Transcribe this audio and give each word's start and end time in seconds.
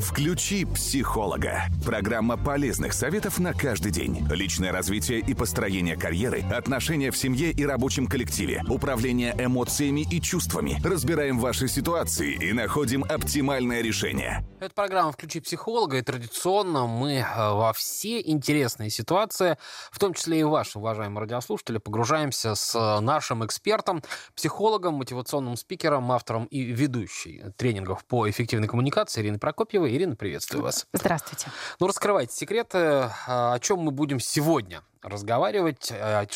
Включи 0.00 0.66
психолога. 0.66 1.62
Программа 1.84 2.36
полезных 2.36 2.92
советов 2.92 3.38
на 3.38 3.54
каждый 3.54 3.90
день. 3.90 4.26
Личное 4.30 4.70
развитие 4.70 5.20
и 5.20 5.32
построение 5.32 5.96
карьеры, 5.96 6.42
отношения 6.52 7.10
в 7.10 7.16
семье 7.16 7.50
и 7.50 7.64
рабочем 7.64 8.06
коллективе, 8.06 8.62
управление 8.68 9.34
эмоциями 9.38 10.06
и 10.10 10.20
чувствами. 10.20 10.78
Разбираем 10.84 11.38
ваши 11.38 11.66
ситуации 11.66 12.34
и 12.34 12.52
находим 12.52 13.04
оптимальное 13.04 13.80
решение. 13.80 14.46
Это 14.60 14.74
программа 14.74 15.12
«Включи 15.12 15.40
психолога», 15.40 15.96
и 15.98 16.02
традиционно 16.02 16.86
мы 16.86 17.14
э, 17.14 17.52
во 17.52 17.72
все 17.72 18.20
интересные 18.20 18.90
ситуации, 18.90 19.56
в 19.90 19.98
том 19.98 20.12
числе 20.12 20.40
и 20.40 20.44
ваши, 20.44 20.78
уважаемые 20.78 21.20
радиослушатели, 21.20 21.78
погружаемся 21.78 22.54
с 22.54 23.00
нашим 23.00 23.44
экспертом, 23.44 24.02
психологом, 24.34 24.94
мотивационным 24.94 25.56
спикером, 25.56 26.12
автором 26.12 26.44
и 26.46 26.62
ведущей 26.62 27.44
тренингов 27.56 28.04
по 28.04 28.28
эффективной 28.28 28.68
коммуникации 28.68 29.22
Ириной 29.22 29.38
Прокопьевой. 29.38 29.85
Ирина, 29.88 30.16
приветствую 30.16 30.62
вас. 30.62 30.86
Здравствуйте. 30.92 31.48
Ну, 31.80 31.86
раскрывайте 31.86 32.34
секреты, 32.34 33.10
о 33.26 33.58
чем 33.60 33.80
мы 33.80 33.90
будем 33.90 34.20
сегодня 34.20 34.82
разговаривать, 35.02 35.92
о 35.92 36.26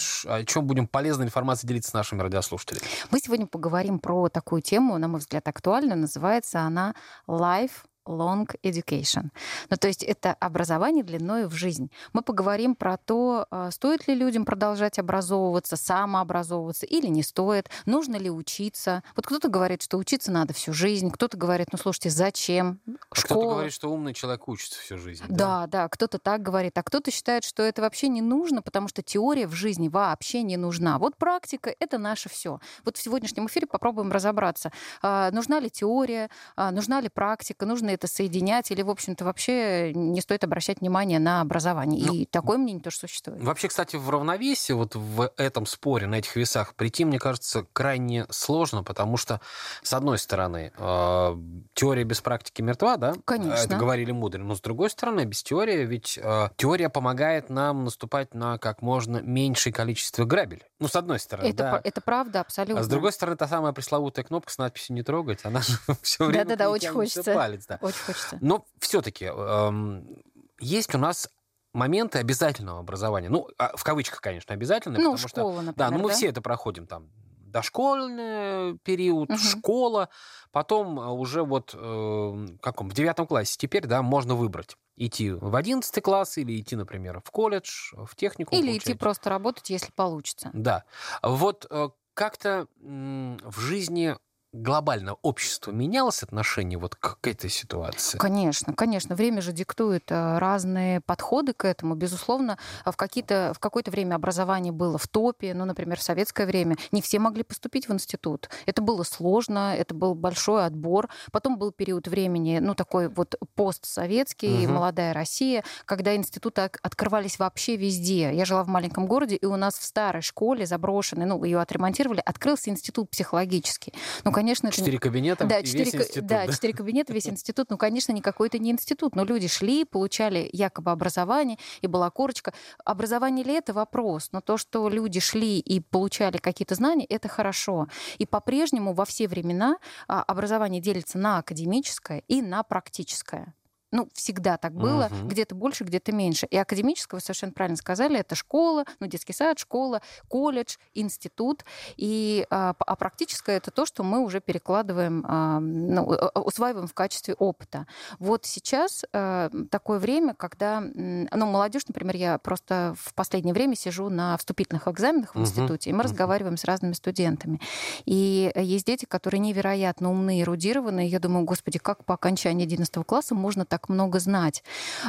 чем 0.46 0.66
будем 0.66 0.86
полезной 0.86 1.27
информацией 1.27 1.68
делиться 1.68 1.91
с 1.91 1.94
нашими 1.94 2.22
радиослушателями. 2.22 2.84
Мы 3.10 3.18
сегодня 3.18 3.46
поговорим 3.46 3.98
про 3.98 4.28
такую 4.28 4.62
тему, 4.62 4.96
на 4.98 5.08
мой 5.08 5.18
взгляд, 5.20 5.48
актуальную. 5.48 5.98
Называется 5.98 6.60
она 6.60 6.94
«Life 7.27 7.84
long 8.10 8.46
education. 8.62 9.30
Ну, 9.70 9.77
то 9.77 9.88
есть 9.88 10.02
это 10.02 10.34
образование 10.34 11.05
длиною 11.05 11.48
в 11.48 11.55
жизнь. 11.55 11.91
Мы 12.12 12.23
поговорим 12.23 12.74
про 12.74 12.96
то, 12.96 13.46
а, 13.50 13.70
стоит 13.70 14.09
ли 14.09 14.14
людям 14.14 14.45
продолжать 14.45 14.98
образовываться, 14.98 15.77
самообразовываться 15.77 16.86
или 16.86 17.06
не 17.06 17.23
стоит, 17.23 17.70
нужно 17.86 18.16
ли 18.16 18.30
учиться. 18.30 19.02
Вот 19.16 19.27
кто-то 19.27 19.48
говорит, 19.48 19.83
что 19.83 19.98
учиться 19.98 20.30
надо 20.33 20.55
всю 20.55 20.73
жизнь, 20.73 21.10
кто-то 21.10 21.36
говорит, 21.36 21.69
ну, 21.73 21.78
слушайте, 21.78 22.10
зачем? 22.10 22.80
А 22.86 23.14
кто-то 23.14 23.34
говорит, 23.41 23.73
что 23.73 23.91
умный 23.91 24.14
человек 24.14 24.48
учится 24.48 24.80
всю 24.80 24.98
жизнь. 24.98 25.24
Да, 25.28 25.66
да, 25.66 25.66
да 25.66 25.88
кто-то 25.88 26.19
так 26.19 26.42
говорит, 26.42 26.77
а 26.78 26.83
кто-то 26.83 27.11
считает, 27.11 27.44
что 27.44 27.62
это 27.62 27.83
вообще 27.83 28.08
не 28.08 28.22
нужно, 28.22 28.62
потому 28.62 28.88
что 28.88 29.03
теория 29.03 29.47
в 29.47 29.53
жизни 29.53 29.88
вообще 29.88 30.42
не 30.42 30.56
нужна. 30.56 30.98
Вот 30.98 31.16
практика— 31.16 31.75
это 31.81 31.98
наше 31.98 32.28
все. 32.28 32.61
Вот 32.84 32.97
в 32.97 33.03
сегодняшнем 33.03 33.47
эфире 33.47 33.66
попробуем 33.66 34.12
разобраться, 34.12 34.72
а, 35.03 35.31
нужна 35.31 35.61
ли 35.61 35.70
теория, 35.70 36.31
а, 36.56 36.70
нужна 36.70 37.00
ли 37.00 37.08
практика, 37.08 37.66
нужно 37.66 37.91
это 38.01 38.09
соединять, 38.09 38.70
или, 38.70 38.81
в 38.83 38.89
общем-то, 38.89 39.25
вообще 39.25 39.93
не 39.95 40.20
стоит 40.23 40.43
обращать 40.43 40.81
внимание 40.81 41.19
на 41.19 41.43
образование. 41.43 42.03
Ну, 42.06 42.15
и 42.15 42.25
такое 42.25 42.56
мнение 42.56 42.83
тоже 42.83 42.97
существует. 42.97 43.43
Вообще, 43.43 43.69
кстати, 43.69 43.97
в 43.97 44.09
равновесии, 44.09 44.73
вот 44.73 44.95
в 44.95 45.31
этом 45.37 45.67
споре, 45.67 46.06
на 46.06 46.17
этих 46.17 46.34
весах 46.37 46.75
прийти, 46.75 47.05
мне 47.05 47.19
кажется, 47.19 47.67
крайне 47.75 48.27
сложно, 48.31 48.83
потому 48.83 49.19
что, 49.19 49.41
с 49.83 49.93
одной 49.93 50.19
стороны, 50.19 50.73
э, 50.77 51.37
теория 51.75 52.05
без 52.05 52.23
практики 52.23 52.62
мертва, 52.62 52.97
да? 52.97 53.15
Конечно. 53.27 53.67
Это 53.67 53.77
говорили 53.77 54.12
мудрые. 54.12 54.45
Но, 54.45 54.55
с 54.55 54.61
другой 54.61 54.89
стороны, 54.89 55.25
без 55.27 55.43
теории, 55.43 55.84
ведь 55.84 56.19
э, 56.23 56.48
теория 56.56 56.89
помогает 56.89 57.51
нам 57.51 57.84
наступать 57.84 58.34
на 58.34 58.56
как 58.59 58.81
можно 58.81 59.19
меньшее 59.19 59.75
количество 59.75 60.25
грабелей. 60.25 60.65
Ну, 60.78 60.89
с 60.89 60.97
одной 60.97 61.19
стороны, 61.19 61.48
это, 61.48 61.59
да. 61.59 61.81
Это 61.84 62.01
правда, 62.01 62.41
абсолютно. 62.41 62.81
А 62.81 62.83
с 62.83 62.89
другой 62.89 63.12
стороны, 63.12 63.37
та 63.37 63.47
самая 63.47 63.73
пресловутая 63.73 64.25
кнопка 64.25 64.51
с 64.51 64.56
надписью 64.56 64.97
«Не 64.97 65.03
трогать», 65.03 65.41
она 65.45 65.61
же 65.61 65.77
все 66.01 66.25
время 66.25 66.45
Да-да-да, 66.45 66.71
очень 66.71 66.89
хочется. 66.89 67.34
палец. 67.34 67.67
Да. 67.67 67.78
Очень 67.91 68.02
хочется. 68.02 68.41
Но 68.41 68.66
все-таки 68.80 69.27
эм, 69.27 70.22
есть 70.60 70.94
у 70.94 70.98
нас 70.98 71.28
моменты 71.72 72.19
обязательного 72.19 72.80
образования. 72.80 73.28
Ну, 73.28 73.48
а, 73.58 73.77
в 73.77 73.84
кавычках, 73.84 74.20
конечно, 74.20 74.55
обязательные. 74.55 74.98
Ну, 74.98 75.02
потому 75.02 75.19
школа, 75.19 75.28
что, 75.28 75.62
например, 75.62 75.77
Да, 75.77 75.91
ну 75.91 75.98
мы 75.98 76.08
да? 76.08 76.14
все 76.14 76.27
это 76.28 76.42
проходим 76.42 76.86
там 76.86 77.10
дошкольный 77.14 78.78
период, 78.78 79.30
Мгм. 79.30 79.62
школа, 79.62 80.08
потом 80.52 80.98
уже 80.98 81.42
вот 81.42 81.74
э, 81.74 82.47
каком, 82.62 82.88
в 82.88 82.94
девятом 82.94 83.27
классе 83.27 83.56
теперь, 83.58 83.86
да, 83.86 84.02
можно 84.02 84.34
выбрать 84.36 84.77
идти 84.97 85.32
в 85.32 85.54
одиннадцатый 85.56 86.00
класс 86.00 86.38
или 86.38 86.60
идти, 86.60 86.77
например, 86.77 87.20
в 87.25 87.30
колледж, 87.30 87.92
в 87.92 88.14
технику. 88.14 88.56
Или 88.56 88.77
идти 88.78 88.94
просто 88.94 89.30
работать, 89.30 89.70
если 89.70 89.91
получится. 89.92 90.52
Да. 90.54 90.84
Вот 91.22 91.66
э, 91.70 91.88
как-то 92.15 92.66
м, 92.82 93.38
в 93.42 93.59
жизни 93.60 94.16
глобально 94.53 95.15
общество 95.22 95.71
менялось 95.71 96.22
отношение 96.22 96.78
вот 96.78 96.97
к, 96.97 97.19
к 97.21 97.27
этой 97.28 97.50
ситуации? 97.50 98.19
Конечно, 98.19 98.75
конечно. 98.75 99.15
Время 99.15 99.41
же 99.43 99.53
диктует 99.53 100.11
э, 100.11 100.38
разные 100.38 101.00
подходы 101.00 101.53
к 101.53 101.65
этому. 101.65 101.94
Безусловно, 101.94 102.59
в, 102.84 102.97
какие-то, 102.97 103.53
в 103.55 103.60
какое-то 103.60 103.91
время 103.91 104.16
образование 104.16 104.72
было 104.72 104.99
в 104.99 105.06
топе. 105.09 105.55
Ну, 105.55 105.65
например, 105.65 105.99
в 105.99 106.03
советское 106.03 106.47
время 106.47 106.77
не 106.91 107.00
все 107.00 107.19
могли 107.19 107.43
поступить 107.44 107.89
в 107.89 107.93
институт. 107.93 108.49
Это 108.66 108.83
было 108.83 109.05
сложно, 109.05 109.75
это 109.77 109.94
был 109.94 110.15
большой 110.15 110.66
отбор. 110.66 111.09
Потом 111.31 111.56
был 111.59 111.71
период 111.71 112.09
времени, 112.09 112.59
ну, 112.60 112.75
такой 112.75 113.09
вот 113.09 113.37
постсоветский, 113.55 114.66
Мгм. 114.66 114.75
молодая 114.75 115.15
Россия, 115.15 115.65
когда 115.84 116.15
институты 116.16 116.71
открывались 116.83 117.39
вообще 117.39 117.77
везде. 117.77 118.34
Я 118.34 118.44
жила 118.44 118.65
в 118.65 118.69
маленьком 118.69 119.06
городе, 119.06 119.37
и 119.37 119.47
у 119.47 119.56
нас 119.56 119.78
в 119.78 119.84
старой 119.84 120.22
школе, 120.22 120.66
заброшенной, 120.66 121.27
ну, 121.27 121.43
ее 121.44 121.60
отремонтировали, 121.60 122.21
открылся 122.25 122.71
институт 122.71 123.10
психологический. 123.10 123.94
Ну, 124.25 124.33
конечно, 124.41 124.69
это 124.69 124.77
Четыре 124.77 124.99
кабинета 124.99 125.45
да, 125.45 125.59
и 125.59 125.65
четыре, 125.65 125.84
весь 125.84 125.95
институт. 125.95 126.27
да, 126.27 126.47
четыре 126.49 126.73
кабинета, 126.73 127.12
весь 127.12 127.27
институт. 127.28 127.69
Ну, 127.69 127.77
конечно, 127.77 128.12
никакой 128.12 128.49
это 128.49 128.59
не 128.59 128.71
институт, 128.71 129.15
но 129.15 129.25
люди 129.25 129.49
шли, 129.49 129.84
получали 129.84 130.49
якобы 130.53 130.91
образование, 130.91 131.59
и 131.83 131.87
была 131.87 132.09
корочка. 132.11 132.55
Образование 132.84 133.45
ли 133.45 133.53
это 133.53 133.75
вопрос? 133.75 134.31
Но 134.33 134.41
то, 134.41 134.56
что 134.56 134.89
люди 134.89 135.21
шли 135.21 135.59
и 135.59 135.81
получали 135.81 136.39
какие-то 136.39 136.75
знания, 136.75 137.05
это 137.05 137.28
хорошо. 137.28 137.89
И 138.17 138.25
по-прежнему 138.25 138.95
во 138.95 139.05
все 139.05 139.28
времена 139.28 139.77
а, 140.09 140.23
образование 140.23 140.81
делится 140.81 141.19
на 141.19 141.39
академическое 141.39 142.22
и 142.27 142.41
на 142.41 142.62
практическое. 142.62 143.55
Ну, 143.93 144.09
всегда 144.15 144.56
так 144.56 144.73
было, 144.75 145.09
Мгм. 145.11 145.28
где-то 145.28 145.55
больше, 145.55 145.84
где-то 145.84 146.12
меньше. 146.12 146.47
И 146.47 146.56
академического, 146.56 147.19
вы 147.19 147.23
совершенно 147.23 147.53
правильно 147.53 147.77
сказали, 147.77 148.19
это 148.21 148.34
школа, 148.37 148.84
ну, 149.01 149.06
детский 149.06 149.33
сад, 149.33 149.59
школа, 149.59 150.01
колледж, 150.28 150.77
институт. 150.95 151.65
И, 151.97 152.47
а, 152.51 152.75
а 152.78 152.97
практическое 152.97 153.56
это 153.56 153.71
то, 153.71 153.87
что 153.87 154.05
мы 154.05 154.21
уже 154.21 154.41
перекладываем, 154.41 155.25
а, 155.27 155.59
ну, 155.61 156.12
э, 156.12 156.31
э, 156.34 156.39
усваиваем 156.39 156.87
в 156.87 156.95
качестве 156.95 157.34
опыта. 157.34 157.87
Вот 158.19 158.47
сейчас 158.47 159.05
э, 159.12 159.51
такое 159.71 159.99
время, 159.99 160.34
когда, 160.34 160.81
ну, 160.81 161.47
молодежь, 161.47 161.83
например, 161.89 162.17
я 162.17 162.39
просто 162.39 162.95
в 162.99 163.12
последнее 163.15 163.55
время 163.55 163.75
сижу 163.75 164.09
на 164.09 164.37
вступительных 164.37 164.87
экзаменах 164.87 165.33
в 165.33 165.34
Мгм. 165.34 165.45
институте, 165.47 165.91
и 165.91 165.93
мы 165.93 165.99
Мгм. 165.99 166.05
разговариваем 166.05 166.57
с 166.57 166.65
разными 166.65 166.93
студентами. 166.93 167.61
И 168.05 168.53
есть 168.55 168.87
дети, 168.87 169.05
которые 169.05 169.41
невероятно 169.41 170.11
умные, 170.11 170.43
эрудированные. 170.43 171.09
Я 171.09 171.19
думаю, 171.19 171.45
господи, 171.45 171.78
как 171.78 172.05
по 172.05 172.15
окончании 172.15 172.65
11 172.65 173.05
класса 173.05 173.34
можно 173.34 173.65
так 173.65 173.79
много 173.88 174.18
знать? 174.20 174.62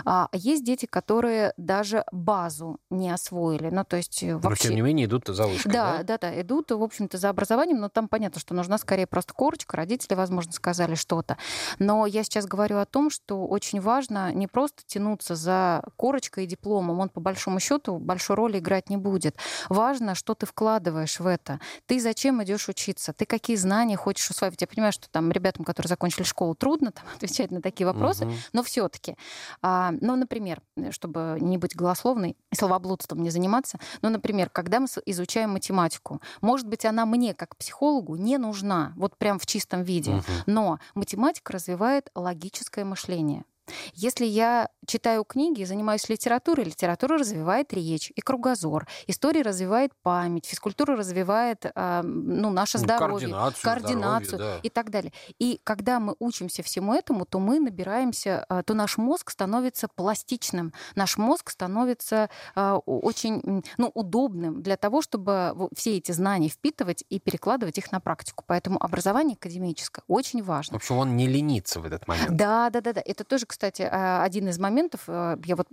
А 0.06 0.30
есть 0.34 0.64
дети, 0.64 0.86
которые 0.86 1.54
даже 1.58 2.04
базу 2.12 2.80
не 2.90 3.10
освоили. 3.10 3.70
Ну, 3.70 3.84
то 3.84 3.98
есть 3.98 4.24
э, 4.24 4.34
Но, 4.34 4.40
вообще... 4.40 4.68
тем 4.70 4.76
не 4.76 4.82
менее, 4.82 5.06
идут 5.06 5.28
за 5.28 5.48
вышкой, 5.48 5.72
Да, 5.72 5.98
да? 5.98 6.04
да, 6.04 6.18
да, 6.18 6.42
идут, 6.42 6.72
в 6.72 6.82
общем-то, 6.82 7.18
за 7.18 7.30
образованием, 7.30 7.80
но 7.80 7.90
там 7.90 8.08
понятно, 8.08 8.40
что 8.40 8.54
нужна 8.54 8.78
скорее 8.78 9.08
просто 9.08 9.34
корочка, 9.34 9.78
родители, 9.78 10.16
возможно, 10.16 10.52
сказали 10.52 10.96
что-то. 10.96 11.38
Но 11.80 12.06
я 12.06 12.24
сейчас 12.24 12.46
говорю 12.46 12.78
о 12.78 12.86
том, 12.86 13.10
что 13.10 13.46
очень 13.46 13.82
важно 13.82 14.32
не 14.34 14.48
просто 14.48 14.84
тянуться 14.86 15.36
за 15.36 15.84
корочкой 15.98 16.44
и 16.46 16.48
дипломом, 16.48 17.00
он 17.00 17.10
по 17.10 17.20
большому 17.20 17.60
счету 17.60 17.98
большой 17.98 18.36
роли 18.36 18.60
играть 18.60 18.90
не 18.90 18.98
будет. 18.98 19.36
Важно, 19.70 20.16
что 20.16 20.34
ты 20.36 20.46
вкладываешь 20.46 21.20
в 21.20 21.28
это. 21.28 21.60
Ты 21.86 22.00
зачем 22.00 22.44
идешь 22.44 22.70
учиться? 22.70 23.14
Ты 23.14 23.26
какие 23.26 23.56
знания 23.56 23.96
хочешь 23.98 24.30
усваивать? 24.30 24.62
Я 24.62 24.68
понимаю, 24.68 24.92
что 24.94 25.10
там 25.10 25.32
ребятам, 25.32 25.66
которые 25.66 25.90
закончили 25.90 26.24
школу, 26.24 26.56
трудно 26.56 26.92
там, 26.92 27.06
отвечать 27.16 27.52
на 27.52 27.62
такие 27.62 27.86
вопросы, 27.88 28.26
Мгм. 28.26 28.36
но 28.54 28.61
все-таки, 28.64 29.16
ну, 29.62 30.16
например, 30.16 30.62
чтобы 30.92 31.38
не 31.40 31.58
быть 31.58 31.76
голословной, 31.76 32.36
словоблудством 32.54 33.22
не 33.22 33.30
заниматься, 33.30 33.80
ну, 34.02 34.10
например, 34.10 34.50
когда 34.50 34.80
мы 34.80 34.88
изучаем 35.06 35.52
математику, 35.52 36.22
может 36.42 36.68
быть, 36.68 36.86
она 36.86 37.06
мне 37.06 37.34
как 37.34 37.56
психологу 37.58 38.16
не 38.16 38.38
нужна, 38.38 38.94
вот 38.96 39.18
прям 39.18 39.40
в 39.40 39.46
чистом 39.46 39.84
виде, 39.84 40.12
Мгм. 40.12 40.24
но 40.46 40.80
математика 40.96 41.54
развивает 41.54 42.10
логическое 42.16 42.86
мышление. 42.86 43.44
Если 43.94 44.26
я 44.26 44.70
читаю 44.86 45.24
книги 45.24 45.62
и 45.62 45.66
занимаюсь 45.66 46.08
литературой, 46.10 46.66
литература 46.66 47.18
развивает 47.18 47.74
речь 47.74 48.12
и 48.16 48.22
кругозор, 48.22 48.88
история 49.08 49.42
развивает 49.42 49.92
память, 50.02 50.46
физкультура 50.46 50.96
развивает 50.96 51.66
а, 51.76 52.02
ну, 52.04 52.50
наше 52.50 52.78
Ну, 52.78 52.84
здоровье, 52.84 53.28
координацию, 53.30 53.64
координацию 53.64 54.28
здоровье, 54.38 54.60
да. 54.62 54.68
и 54.68 54.70
так 54.70 54.90
далее. 54.90 55.14
И 55.40 55.60
когда 55.64 56.00
мы 56.00 56.16
учимся 56.20 56.64
всему 56.64 56.94
этому, 56.94 57.26
то 57.26 57.40
мы 57.40 57.60
набираемся, 57.60 58.46
а, 58.50 58.64
то 58.64 58.74
наш 58.74 58.98
мозг 58.98 59.30
становится 59.32 59.88
пластичным, 59.88 60.74
наш 60.96 61.18
мозг 61.18 61.50
становится 61.50 62.30
а, 62.56 62.78
очень 62.78 63.64
ну, 63.78 63.92
удобным 63.94 64.62
для 64.62 64.78
того, 64.78 65.02
чтобы 65.02 65.70
все 65.76 65.98
эти 65.98 66.12
знания 66.12 66.50
впитывать 66.50 67.04
и 67.10 67.20
перекладывать 67.20 67.78
их 67.78 67.92
на 67.92 68.00
практику. 68.00 68.44
Поэтому 68.48 68.84
образование 68.84 69.36
академическое 69.36 70.04
очень 70.08 70.42
В 70.44 70.48
важно. 70.48 70.78
общем, 70.78 70.98
он 70.98 71.16
не 71.16 71.28
ленится 71.28 71.80
в 71.80 71.86
этот 71.86 72.08
момент. 72.08 72.32
Да, 72.32 72.70
да, 72.70 72.82
да, 72.82 72.94
да. 72.94 73.02
Это 73.06 73.24
тоже, 73.24 73.46
кстати, 73.46 73.61
кстати, 73.62 73.88
а, 73.92 74.24
один 74.24 74.50
из 74.50 74.58
моментов, 74.58 75.02
э, 75.06 75.38
я 75.46 75.56
вот 75.56 75.68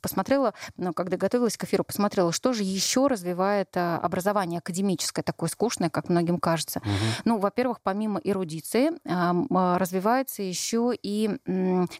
посмотрела, 0.00 0.54
ну, 0.76 0.92
когда 0.92 1.16
готовилась 1.16 1.56
к 1.56 1.64
эфиру, 1.64 1.82
посмотрела, 1.82 2.30
что 2.30 2.52
же 2.52 2.62
еще 2.62 3.08
развивает 3.08 3.70
э, 3.74 3.96
образование 3.96 4.58
академическое, 4.58 5.24
такое 5.24 5.48
скучное, 5.48 5.90
как 5.90 6.08
многим 6.08 6.38
кажется. 6.38 6.78
Угу. 6.78 6.90
Ну, 7.24 7.38
во-первых, 7.38 7.80
помимо 7.82 8.20
эрудиции, 8.22 8.92
а, 9.08 9.76
развивается 9.76 10.44
еще 10.44 10.92
и 11.02 11.36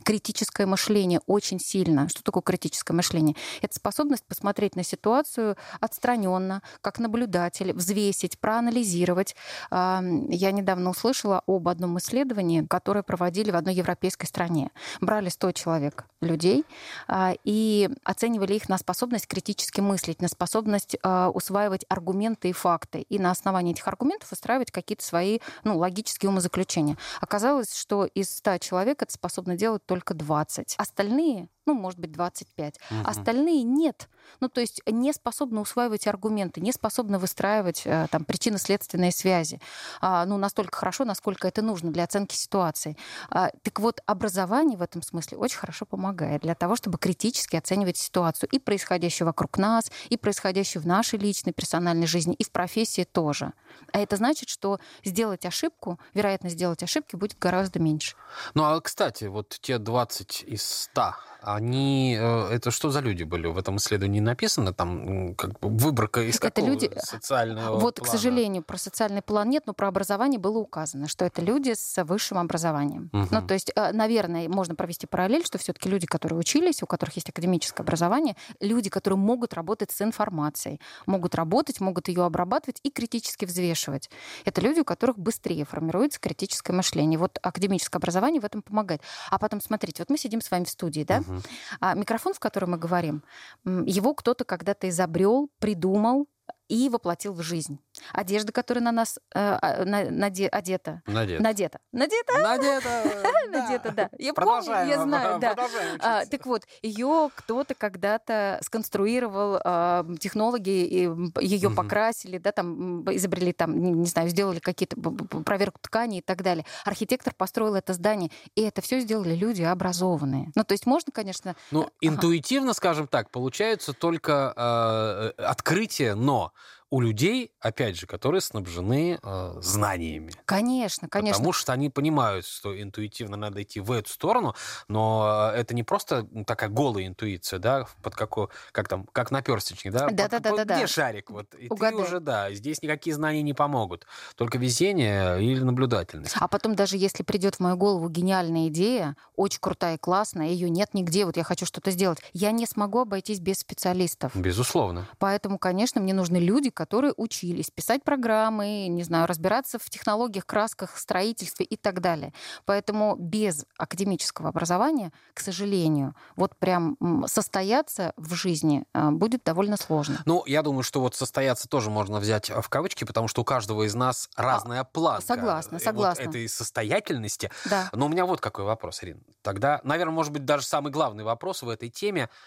критическое 0.04 0.66
мышление 0.66 1.20
очень 1.26 1.58
сильно. 1.58 2.08
Что 2.08 2.22
такое 2.22 2.42
критическое 2.42 2.94
мышление? 2.94 3.34
Это 3.62 3.74
способность 3.74 4.24
посмотреть 4.26 4.76
на 4.76 4.84
ситуацию 4.84 5.56
отстраненно, 5.80 6.62
как 6.82 7.00
наблюдатель, 7.00 7.72
взвесить, 7.72 8.38
проанализировать. 8.38 9.34
Я 9.72 10.52
недавно 10.52 10.90
услышала 10.90 11.42
об 11.46 11.66
одном 11.66 11.98
исследовании, 11.98 12.64
которое 12.64 13.02
проводили 13.02 13.50
в 13.50 13.56
одной 13.56 13.74
европейской 13.74 14.26
стране. 14.26 14.70
Брали 15.06 15.28
100 15.28 15.52
человек, 15.52 16.04
людей, 16.20 16.64
а, 17.06 17.34
и 17.44 17.88
оценивали 18.02 18.54
их 18.54 18.68
на 18.68 18.76
способность 18.76 19.28
критически 19.28 19.80
мыслить, 19.80 20.20
на 20.20 20.26
способность 20.26 20.96
а, 21.04 21.30
усваивать 21.30 21.84
аргументы 21.88 22.48
и 22.48 22.52
факты, 22.52 23.02
и 23.02 23.20
на 23.20 23.30
основании 23.30 23.72
этих 23.72 23.86
аргументов 23.86 24.32
устраивать 24.32 24.72
какие-то 24.72 25.04
свои 25.04 25.38
ну, 25.62 25.78
логические 25.78 26.30
умозаключения. 26.30 26.98
Оказалось, 27.20 27.76
что 27.76 28.04
из 28.04 28.36
100 28.36 28.58
человек 28.58 29.00
это 29.00 29.12
способно 29.12 29.56
делать 29.56 29.86
только 29.86 30.12
20. 30.12 30.74
Остальные 30.76 31.50
ну, 31.66 31.74
может 31.74 31.98
быть, 31.98 32.12
25. 32.12 32.78
Угу. 32.78 33.00
Остальные 33.04 33.62
нет. 33.62 34.08
Ну, 34.40 34.48
то 34.48 34.60
есть 34.60 34.80
не 34.86 35.12
способны 35.12 35.60
усваивать 35.60 36.06
аргументы, 36.06 36.60
не 36.60 36.72
способны 36.72 37.18
выстраивать 37.18 37.82
э, 37.84 38.06
там 38.10 38.24
причинно-следственные 38.24 39.12
связи. 39.12 39.60
А, 40.00 40.24
ну, 40.26 40.36
настолько 40.36 40.78
хорошо, 40.78 41.04
насколько 41.04 41.46
это 41.48 41.62
нужно 41.62 41.92
для 41.92 42.04
оценки 42.04 42.34
ситуации. 42.34 42.96
А, 43.30 43.50
так 43.62 43.80
вот, 43.80 44.00
образование 44.06 44.78
в 44.78 44.82
этом 44.82 45.02
смысле 45.02 45.38
очень 45.38 45.58
хорошо 45.58 45.86
помогает 45.86 46.42
для 46.42 46.54
того, 46.54 46.76
чтобы 46.76 46.98
критически 46.98 47.56
оценивать 47.56 47.96
ситуацию 47.96 48.48
и 48.50 48.58
происходящую 48.58 49.26
вокруг 49.26 49.58
нас, 49.58 49.90
и 50.08 50.16
происходящую 50.16 50.82
в 50.82 50.86
нашей 50.86 51.18
личной, 51.18 51.52
персональной 51.52 52.06
жизни, 52.06 52.34
и 52.34 52.44
в 52.44 52.50
профессии 52.50 53.04
тоже. 53.04 53.52
А 53.92 53.98
это 53.98 54.16
значит, 54.16 54.48
что 54.48 54.78
сделать 55.04 55.44
ошибку, 55.44 55.98
вероятность 56.14 56.56
сделать 56.56 56.82
ошибки 56.82 57.16
будет 57.16 57.38
гораздо 57.38 57.78
меньше. 57.78 58.16
Ну, 58.54 58.64
а, 58.64 58.80
кстати, 58.80 59.24
вот 59.24 59.58
те 59.60 59.78
20 59.78 60.44
из 60.46 60.62
100, 60.62 61.14
они... 61.46 62.16
Э, 62.18 62.48
это 62.50 62.70
что 62.72 62.90
за 62.90 63.00
люди 63.00 63.22
были? 63.22 63.46
В 63.46 63.56
этом 63.56 63.76
исследовании 63.76 64.20
написано 64.20 64.72
там 64.72 65.34
как 65.36 65.58
бы 65.60 65.68
выборка 65.68 66.20
из 66.22 66.36
это 66.36 66.50
какого 66.50 66.70
люди... 66.70 66.90
социального 66.98 67.78
Вот, 67.78 67.96
плана? 67.96 68.08
к 68.08 68.10
сожалению, 68.10 68.62
про 68.64 68.76
социальный 68.76 69.22
план 69.22 69.48
нет, 69.48 69.62
но 69.66 69.72
про 69.72 69.86
образование 69.86 70.40
было 70.40 70.58
указано, 70.58 71.06
что 71.06 71.24
это 71.24 71.40
люди 71.42 71.74
с 71.74 72.02
высшим 72.04 72.38
образованием. 72.38 73.10
Угу. 73.12 73.28
Ну, 73.30 73.46
то 73.46 73.54
есть, 73.54 73.70
э, 73.76 73.92
наверное, 73.92 74.48
можно 74.48 74.74
провести 74.74 75.06
параллель, 75.06 75.44
что 75.46 75.58
все 75.58 75.72
таки 75.72 75.88
люди, 75.88 76.06
которые 76.06 76.38
учились, 76.38 76.82
у 76.82 76.86
которых 76.86 77.14
есть 77.14 77.28
академическое 77.28 77.84
образование, 77.84 78.36
люди, 78.60 78.90
которые 78.90 79.18
могут 79.18 79.54
работать 79.54 79.92
с 79.92 80.02
информацией, 80.02 80.80
могут 81.06 81.36
работать, 81.36 81.80
могут 81.80 82.08
ее 82.08 82.24
обрабатывать 82.24 82.80
и 82.82 82.90
критически 82.90 83.44
взвешивать. 83.44 84.10
Это 84.44 84.60
люди, 84.60 84.80
у 84.80 84.84
которых 84.84 85.16
быстрее 85.16 85.64
формируется 85.64 86.18
критическое 86.18 86.72
мышление. 86.72 87.20
Вот 87.20 87.38
академическое 87.40 88.00
образование 88.00 88.40
в 88.40 88.44
этом 88.44 88.62
помогает. 88.62 89.02
А 89.30 89.38
потом, 89.38 89.60
смотрите, 89.60 90.02
вот 90.02 90.10
мы 90.10 90.18
сидим 90.18 90.40
с 90.40 90.50
вами 90.50 90.64
в 90.64 90.70
студии, 90.70 91.04
да? 91.04 91.18
Угу. 91.18 91.35
А 91.80 91.94
микрофон, 91.94 92.34
в 92.34 92.40
котором 92.40 92.72
мы 92.72 92.78
говорим, 92.78 93.22
его 93.64 94.14
кто-то 94.14 94.44
когда-то 94.44 94.88
изобрел, 94.88 95.50
придумал, 95.58 96.28
и 96.68 96.88
воплотил 96.88 97.32
в 97.32 97.42
жизнь. 97.42 97.78
Одежда, 98.12 98.52
которая 98.52 98.84
на 98.84 98.92
нас 98.92 99.18
э, 99.34 99.38
а, 99.38 99.84
на, 99.84 100.10
наде, 100.10 100.48
одета. 100.48 101.02
Надета. 101.06 101.42
Надета. 101.42 101.80
Надета? 101.92 102.32
Надета. 102.42 103.02
Надета, 103.50 103.92
да. 103.92 104.10
Я 104.18 104.34
помню, 104.34 104.86
я 104.86 105.02
знаю, 105.02 105.38
да. 105.38 105.56
А, 106.00 106.26
так 106.26 106.46
вот, 106.46 106.66
ее 106.82 107.30
кто-то 107.34 107.74
когда-то 107.74 108.58
сконструировал, 108.62 109.60
а, 109.64 110.06
технологи 110.20 110.70
ее 110.70 111.70
покрасили, 111.70 112.38
да, 112.38 112.52
там 112.52 113.02
изобрели, 113.14 113.52
там, 113.52 114.00
не 114.00 114.06
знаю, 114.06 114.28
сделали 114.28 114.58
какие-то 114.58 114.96
проверку 115.44 115.78
ткани 115.80 116.18
и 116.18 116.22
так 116.22 116.42
далее. 116.42 116.64
Архитектор 116.84 117.34
построил 117.34 117.74
это 117.74 117.92
здание, 117.92 118.30
и 118.54 118.62
это 118.62 118.82
все 118.82 119.00
сделали 119.00 119.34
люди 119.34 119.62
образованные. 119.62 120.50
Ну, 120.54 120.64
то 120.64 120.72
есть 120.72 120.86
можно, 120.86 121.12
конечно... 121.12 121.56
Ну, 121.70 121.88
интуитивно, 122.00 122.72
скажем 122.72 123.06
так, 123.06 123.30
получается 123.30 123.92
только 123.92 124.52
э, 124.56 125.42
открытие, 125.42 126.14
но 126.14 126.52
у 126.90 127.00
людей, 127.00 127.52
опять 127.60 127.96
же, 127.96 128.06
которые 128.06 128.40
снабжены 128.40 129.18
э, 129.20 129.54
знаниями. 129.60 130.32
Конечно, 130.44 131.08
конечно. 131.08 131.34
Потому 131.34 131.52
что 131.52 131.72
они 131.72 131.90
понимают, 131.90 132.46
что 132.46 132.80
интуитивно 132.80 133.36
надо 133.36 133.62
идти 133.62 133.80
в 133.80 133.90
эту 133.90 134.08
сторону, 134.10 134.54
но 134.86 135.50
это 135.54 135.74
не 135.74 135.82
просто 135.82 136.28
такая 136.46 136.70
голая 136.70 137.06
интуиция, 137.08 137.58
да, 137.58 137.86
под 138.02 138.14
какой, 138.14 138.48
как 138.70 138.88
там, 138.88 139.06
как 139.12 139.32
на 139.32 139.42
персточник, 139.42 139.92
да? 139.92 140.08
Да, 140.10 140.28
да, 140.28 140.38
да, 140.38 140.64
да. 140.64 140.64
Где 140.64 140.82
да. 140.82 140.86
шарик? 140.86 141.30
Вот, 141.30 141.54
и 141.58 141.68
Угадай. 141.68 141.92
ты 141.92 142.08
уже, 142.08 142.20
да, 142.20 142.52
здесь 142.52 142.82
никакие 142.82 143.14
знания 143.14 143.42
не 143.42 143.54
помогут, 143.54 144.06
только 144.36 144.58
везение 144.58 145.42
или 145.42 145.60
наблюдательность. 145.60 146.36
А 146.38 146.46
потом 146.46 146.76
даже 146.76 146.96
если 146.96 147.24
придет 147.24 147.56
в 147.56 147.60
мою 147.60 147.76
голову 147.76 148.08
гениальная 148.08 148.68
идея, 148.68 149.16
очень 149.34 149.58
крутая 149.60 149.96
и 149.96 149.98
классная, 149.98 150.48
ее 150.48 150.70
нет 150.70 150.94
нигде, 150.94 151.26
вот 151.26 151.36
я 151.36 151.42
хочу 151.42 151.66
что-то 151.66 151.90
сделать, 151.90 152.20
я 152.32 152.52
не 152.52 152.66
смогу 152.66 153.00
обойтись 153.00 153.40
без 153.40 153.58
специалистов. 153.58 154.36
Безусловно. 154.36 155.08
Поэтому, 155.18 155.58
конечно, 155.58 156.00
мне 156.00 156.14
нужны 156.14 156.36
люди, 156.36 156.70
которые 156.76 157.14
учились 157.16 157.70
писать 157.70 158.04
программы, 158.04 158.86
не 158.88 159.02
знаю, 159.02 159.26
разбираться 159.26 159.78
в 159.78 159.88
технологиях, 159.88 160.46
красках, 160.46 160.96
строительстве 160.98 161.64
и 161.64 161.76
так 161.76 162.00
далее. 162.00 162.32
Поэтому 162.66 163.16
без 163.18 163.64
академического 163.78 164.50
образования, 164.50 165.12
к 165.34 165.40
сожалению, 165.40 166.14
вот 166.36 166.56
прям 166.56 166.96
состояться 167.26 168.12
в 168.16 168.34
жизни 168.34 168.84
а, 168.92 169.10
будет 169.10 169.42
довольно 169.42 169.76
сложно. 169.76 170.22
Ну, 170.26 170.44
я 170.46 170.62
думаю, 170.62 170.82
что 170.82 171.00
вот 171.00 171.14
состояться 171.14 171.66
тоже 171.68 171.90
можно 171.90 172.20
взять 172.20 172.50
в 172.50 172.68
кавычки, 172.68 173.04
потому 173.04 173.26
что 173.26 173.40
у 173.40 173.44
каждого 173.44 173.84
из 173.84 173.94
нас 173.94 174.28
а, 174.36 174.42
разная 174.42 174.84
планка. 174.84 175.26
Согласна, 175.26 175.78
согласна. 175.78 176.24
Вот 176.24 176.34
этой 176.34 176.48
состоятельности. 176.48 177.50
Да. 177.70 177.88
Но 177.92 178.06
у 178.06 178.08
меня 178.10 178.26
вот 178.26 178.40
какой 178.40 178.64
вопрос, 178.64 179.02
Ирина. 179.02 179.20
Тогда, 179.40 179.80
наверное, 179.82 180.12
может 180.12 180.32
быть, 180.32 180.44
даже 180.44 180.66
самый 180.66 180.92
главный 180.92 181.24
вопрос 181.24 181.62
в 181.62 181.68
этой 181.70 181.88
теме– 181.88 182.28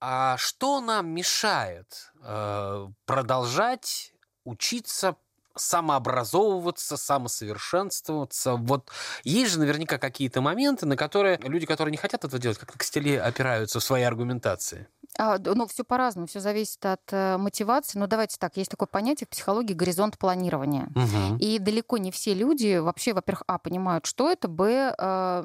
а 0.00 0.36
что 0.38 0.80
нам 0.80 1.08
мешает 1.08 2.12
э, 2.22 2.88
продолжать 3.04 4.12
учиться 4.44 5.16
самообразовываться, 5.58 6.96
самосовершенствоваться. 6.96 8.54
Вот 8.54 8.90
есть 9.24 9.52
же 9.52 9.58
наверняка 9.58 9.98
какие-то 9.98 10.40
моменты, 10.40 10.86
на 10.86 10.96
которые 10.96 11.38
люди, 11.42 11.66
которые 11.66 11.90
не 11.90 11.96
хотят 11.96 12.24
этого 12.24 12.40
делать, 12.40 12.58
как 12.58 12.72
к 12.76 12.82
стиле 12.82 13.20
опираются 13.20 13.80
в 13.80 13.84
своей 13.84 14.04
аргументации. 14.04 14.86
А, 15.18 15.38
ну, 15.38 15.66
все 15.66 15.84
по-разному, 15.84 16.26
все 16.26 16.40
зависит 16.40 16.84
от 16.86 17.00
э, 17.10 17.38
мотивации. 17.38 17.98
Но 17.98 18.06
давайте 18.06 18.36
так, 18.38 18.56
есть 18.56 18.70
такое 18.70 18.86
понятие 18.86 19.26
в 19.26 19.30
психологии 19.30 19.72
горизонт 19.72 20.18
планирования. 20.18 20.90
Угу. 20.94 21.38
И 21.40 21.58
далеко 21.58 21.98
не 21.98 22.12
все 22.12 22.34
люди 22.34 22.78
вообще, 22.78 23.14
во-первых, 23.14 23.42
а, 23.46 23.58
понимают, 23.58 24.06
что 24.06 24.30
это, 24.30 24.48
б, 24.48 24.94
э, 24.96 25.44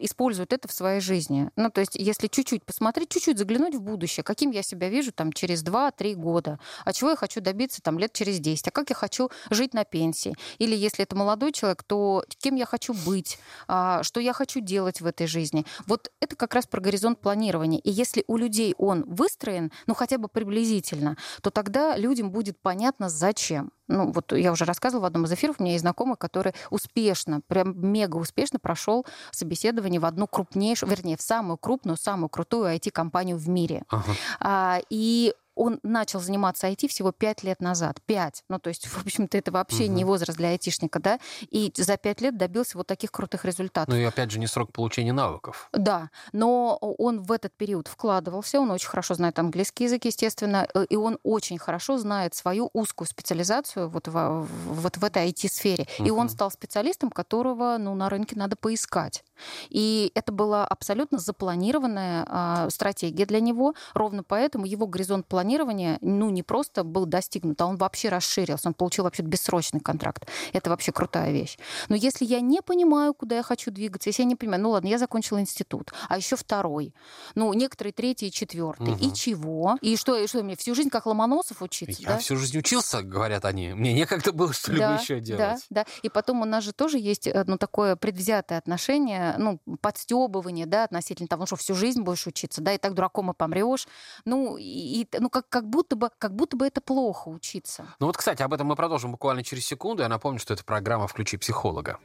используют 0.00 0.52
это 0.52 0.68
в 0.68 0.72
своей 0.72 1.00
жизни. 1.00 1.50
Ну, 1.56 1.70
то 1.70 1.80
есть, 1.80 1.94
если 1.94 2.26
чуть-чуть 2.26 2.64
посмотреть, 2.64 3.10
чуть-чуть 3.10 3.38
заглянуть 3.38 3.74
в 3.74 3.80
будущее, 3.80 4.24
каким 4.24 4.50
я 4.50 4.62
себя 4.62 4.88
вижу 4.88 5.12
там 5.12 5.32
через 5.32 5.62
2-3 5.62 6.14
года, 6.14 6.58
а 6.84 6.92
чего 6.92 7.10
я 7.10 7.16
хочу 7.16 7.40
добиться 7.40 7.82
там 7.82 7.98
лет 7.98 8.12
через 8.12 8.40
10, 8.40 8.68
а 8.68 8.70
как 8.70 8.90
я 8.90 8.96
хочу 8.96 9.30
жить 9.50 9.74
на 9.74 9.84
пенсии. 9.84 10.34
Или 10.58 10.74
если 10.74 11.04
это 11.04 11.16
молодой 11.16 11.52
человек, 11.52 11.82
то 11.82 12.24
кем 12.38 12.54
я 12.56 12.66
хочу 12.66 12.94
быть, 12.94 13.38
а, 13.68 14.02
что 14.02 14.20
я 14.20 14.32
хочу 14.32 14.60
делать 14.60 15.00
в 15.00 15.06
этой 15.06 15.26
жизни. 15.26 15.64
Вот 15.86 16.10
это 16.20 16.36
как 16.36 16.54
раз 16.54 16.66
про 16.66 16.80
горизонт 16.80 17.20
планирования. 17.20 17.80
И 17.80 17.90
если 17.90 18.24
у 18.26 18.36
людей 18.36 18.74
он 18.78 19.04
выстроен, 19.06 19.70
ну, 19.86 19.94
хотя 19.94 20.18
бы 20.18 20.28
приблизительно, 20.28 21.16
то 21.42 21.50
тогда 21.50 21.96
людям 21.96 22.30
будет 22.30 22.58
понятно, 22.60 23.08
зачем 23.08 23.70
ну, 23.90 24.12
вот 24.12 24.32
я 24.32 24.52
уже 24.52 24.64
рассказывала 24.64 25.02
в 25.02 25.06
одном 25.06 25.24
из 25.24 25.32
эфиров, 25.32 25.56
у 25.58 25.62
меня 25.62 25.72
есть 25.72 25.82
знакомый, 25.82 26.16
который 26.16 26.54
успешно, 26.70 27.40
прям 27.46 27.74
мега 27.76 28.16
успешно 28.16 28.58
прошел 28.58 29.04
собеседование 29.32 30.00
в 30.00 30.06
одну 30.06 30.26
крупнейшую, 30.26 30.88
вернее, 30.88 31.16
в 31.16 31.22
самую 31.22 31.58
крупную, 31.58 31.96
самую 31.96 32.28
крутую 32.28 32.74
IT-компанию 32.76 33.36
в 33.36 33.48
мире. 33.48 33.82
Ага. 33.88 34.12
А, 34.38 34.80
и 34.88 35.34
он 35.60 35.78
начал 35.82 36.20
заниматься 36.20 36.68
IT 36.68 36.88
всего 36.88 37.12
пять 37.12 37.42
лет 37.42 37.60
назад. 37.60 38.00
Пять. 38.06 38.44
Ну, 38.48 38.58
то 38.58 38.68
есть, 38.68 38.86
в 38.86 39.04
общем-то, 39.04 39.36
это 39.36 39.52
вообще 39.52 39.84
угу. 39.84 39.92
не 39.92 40.04
возраст 40.06 40.38
для 40.38 40.48
айтишника, 40.48 41.00
да? 41.00 41.20
И 41.50 41.70
за 41.76 41.98
пять 41.98 42.22
лет 42.22 42.38
добился 42.38 42.78
вот 42.78 42.86
таких 42.86 43.12
крутых 43.12 43.44
результатов. 43.44 43.94
Ну 43.94 44.00
и 44.00 44.04
опять 44.04 44.30
же, 44.30 44.38
не 44.38 44.46
срок 44.46 44.72
получения 44.72 45.12
навыков. 45.12 45.68
Да, 45.72 46.08
но 46.32 46.76
он 46.76 47.20
в 47.20 47.30
этот 47.30 47.54
период 47.54 47.88
вкладывался, 47.88 48.58
он 48.58 48.70
очень 48.70 48.88
хорошо 48.88 49.14
знает 49.14 49.38
английский 49.38 49.84
язык, 49.84 50.06
естественно, 50.06 50.66
э, 50.74 50.86
и 50.88 50.96
он 50.96 51.18
очень 51.24 51.58
хорошо 51.58 51.98
знает 51.98 52.34
свою 52.34 52.70
узкую 52.72 53.06
специализацию 53.06 53.90
вот 53.90 54.08
в, 54.08 54.48
вот 54.66 54.96
в 54.96 55.04
этой 55.04 55.28
IT-сфере. 55.28 55.86
Угу. 55.98 56.08
И 56.08 56.10
он 56.10 56.30
стал 56.30 56.50
специалистом, 56.50 57.10
которого 57.10 57.76
ну, 57.78 57.94
на 57.94 58.08
рынке 58.08 58.34
надо 58.34 58.56
поискать. 58.56 59.24
И 59.68 60.12
это 60.14 60.32
была 60.32 60.66
абсолютно 60.66 61.18
запланированная 61.18 62.24
а, 62.28 62.70
стратегия 62.70 63.26
для 63.26 63.40
него. 63.40 63.74
Ровно 63.94 64.22
поэтому 64.22 64.66
его 64.66 64.86
горизонт 64.86 65.26
планирования 65.26 65.98
ну, 66.00 66.30
не 66.30 66.42
просто 66.42 66.84
был 66.84 67.06
достигнут, 67.06 67.60
а 67.60 67.66
он 67.66 67.76
вообще 67.76 68.08
расширился, 68.08 68.68
он 68.68 68.74
получил 68.74 69.04
вообще 69.04 69.22
бессрочный 69.22 69.80
контракт. 69.80 70.26
Это 70.52 70.70
вообще 70.70 70.92
крутая 70.92 71.32
вещь. 71.32 71.58
Но 71.88 71.96
если 71.96 72.24
я 72.24 72.40
не 72.40 72.62
понимаю, 72.62 73.14
куда 73.14 73.36
я 73.36 73.42
хочу 73.42 73.70
двигаться, 73.70 74.08
если 74.08 74.22
я 74.22 74.28
не 74.28 74.36
понимаю, 74.36 74.62
ну 74.62 74.70
ладно, 74.70 74.88
я 74.88 74.98
закончила 74.98 75.40
институт, 75.40 75.92
а 76.08 76.16
еще 76.16 76.36
второй, 76.36 76.94
ну, 77.34 77.52
некоторые 77.52 77.92
третий, 77.92 78.30
четвертый, 78.30 78.94
угу. 78.94 79.04
и 79.04 79.12
чего? 79.12 79.78
И 79.80 79.96
что, 79.96 80.16
и 80.16 80.26
что 80.26 80.42
мне 80.42 80.56
всю 80.56 80.74
жизнь 80.74 80.90
как 80.90 81.06
Ломоносов 81.06 81.62
учиться? 81.62 82.02
Я 82.02 82.08
да? 82.10 82.18
всю 82.18 82.36
жизнь 82.36 82.58
учился, 82.58 83.02
говорят 83.02 83.44
они. 83.44 83.72
Мне 83.74 83.92
некогда 83.92 84.32
было 84.32 84.52
что-либо 84.52 84.88
да, 84.88 84.96
еще 84.96 85.20
делать. 85.20 85.66
Да, 85.70 85.84
да. 85.84 85.86
И 86.02 86.08
потом 86.08 86.42
у 86.42 86.44
нас 86.44 86.64
же 86.64 86.72
тоже 86.72 86.98
есть 86.98 87.26
э, 87.26 87.44
ну, 87.46 87.58
такое 87.58 87.96
предвзятое 87.96 88.58
отношение, 88.58 89.29
ну, 89.38 89.60
подстебывание, 89.80 90.66
да, 90.66 90.84
относительно 90.84 91.28
того, 91.28 91.46
что 91.46 91.56
всю 91.56 91.74
жизнь 91.74 92.02
будешь 92.02 92.26
учиться, 92.26 92.60
да, 92.60 92.72
и 92.74 92.78
так 92.78 92.94
дураком 92.94 93.30
и 93.30 93.34
помрешь. 93.34 93.86
Ну, 94.24 94.56
и, 94.58 95.06
ну 95.18 95.30
как, 95.30 95.48
как, 95.48 95.68
будто 95.68 95.96
бы, 95.96 96.10
как 96.18 96.34
будто 96.34 96.56
бы 96.56 96.66
это 96.66 96.80
плохо 96.80 97.28
учиться. 97.28 97.86
Ну 97.98 98.06
вот, 98.06 98.16
кстати, 98.16 98.42
об 98.42 98.52
этом 98.52 98.66
мы 98.66 98.76
продолжим 98.76 99.12
буквально 99.12 99.42
через 99.42 99.66
секунду. 99.66 100.02
Я 100.02 100.08
напомню, 100.08 100.38
что 100.38 100.54
это 100.54 100.64
программа 100.64 101.06
«Включи 101.06 101.36
психолога». 101.36 101.98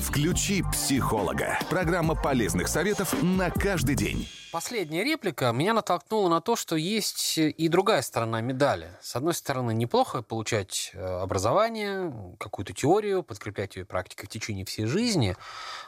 «Включи 0.00 0.62
психолога». 0.72 1.58
Программа 1.70 2.14
полезных 2.14 2.68
советов 2.68 3.14
на 3.22 3.50
каждый 3.50 3.94
день. 3.94 4.28
Последняя 4.52 5.04
реплика 5.04 5.52
меня 5.52 5.74
натолкнула 5.74 6.28
на 6.28 6.40
то, 6.40 6.56
что 6.56 6.76
есть 6.76 7.36
и 7.36 7.68
другая 7.68 8.00
сторона 8.00 8.40
медали. 8.40 8.90
С 9.02 9.14
одной 9.14 9.34
стороны, 9.34 9.74
неплохо 9.74 10.22
получать 10.22 10.92
э, 10.94 11.04
образование, 11.04 12.12
какую-то 12.38 12.72
теорию, 12.72 13.22
подкреплять 13.22 13.76
ее 13.76 13.84
практикой 13.84 14.26
в 14.26 14.28
течение 14.30 14.64
всей 14.64 14.86
жизни, 14.86 15.36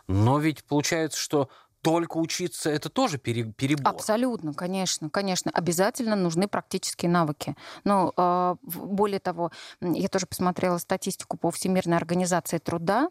но 0.06 0.38
ведь 0.38 0.64
получается, 0.68 1.18
что 1.18 1.48
только 1.82 2.16
учиться 2.16 2.70
это 2.70 2.88
тоже 2.88 3.18
перебор. 3.18 3.86
Абсолютно, 3.86 4.52
конечно, 4.52 5.10
конечно. 5.10 5.50
Обязательно 5.54 6.16
нужны 6.16 6.48
практические 6.48 7.10
навыки. 7.10 7.56
Но 7.84 8.12
а, 8.16 8.56
более 8.62 9.20
того, 9.20 9.52
я 9.80 10.08
тоже 10.08 10.26
посмотрела 10.26 10.78
статистику 10.78 11.36
по 11.36 11.50
Всемирной 11.50 11.96
организации 11.96 12.58
труда, 12.58 13.08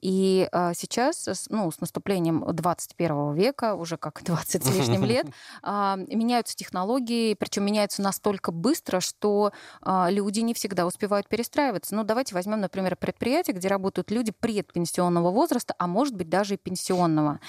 и 0.00 0.48
а, 0.52 0.72
сейчас, 0.74 1.46
ну, 1.50 1.70
с 1.70 1.80
наступлением 1.80 2.44
21 2.46 3.34
века, 3.34 3.74
уже 3.74 3.96
как 3.96 4.22
20 4.24 4.64
с 4.64 4.74
лишним 4.74 5.04
лет, 5.06 5.26
а, 5.62 5.96
меняются 5.96 6.56
технологии, 6.56 7.34
причем 7.34 7.64
меняются 7.64 8.02
настолько 8.02 8.52
быстро, 8.52 9.00
что 9.00 9.52
люди 10.08 10.40
не 10.40 10.54
всегда 10.54 10.86
успевают 10.86 11.28
перестраиваться. 11.28 11.94
Ну, 11.94 12.04
давайте 12.04 12.34
возьмем, 12.34 12.60
например, 12.60 12.96
предприятие, 12.96 13.54
где 13.54 13.68
работают 13.68 14.10
люди 14.10 14.32
предпенсионного 14.32 15.30
возраста, 15.30 15.74
а 15.78 15.86
может 15.86 16.14
быть 16.14 16.28
даже 16.28 16.54
и 16.54 16.56
пенсионного 16.56 17.40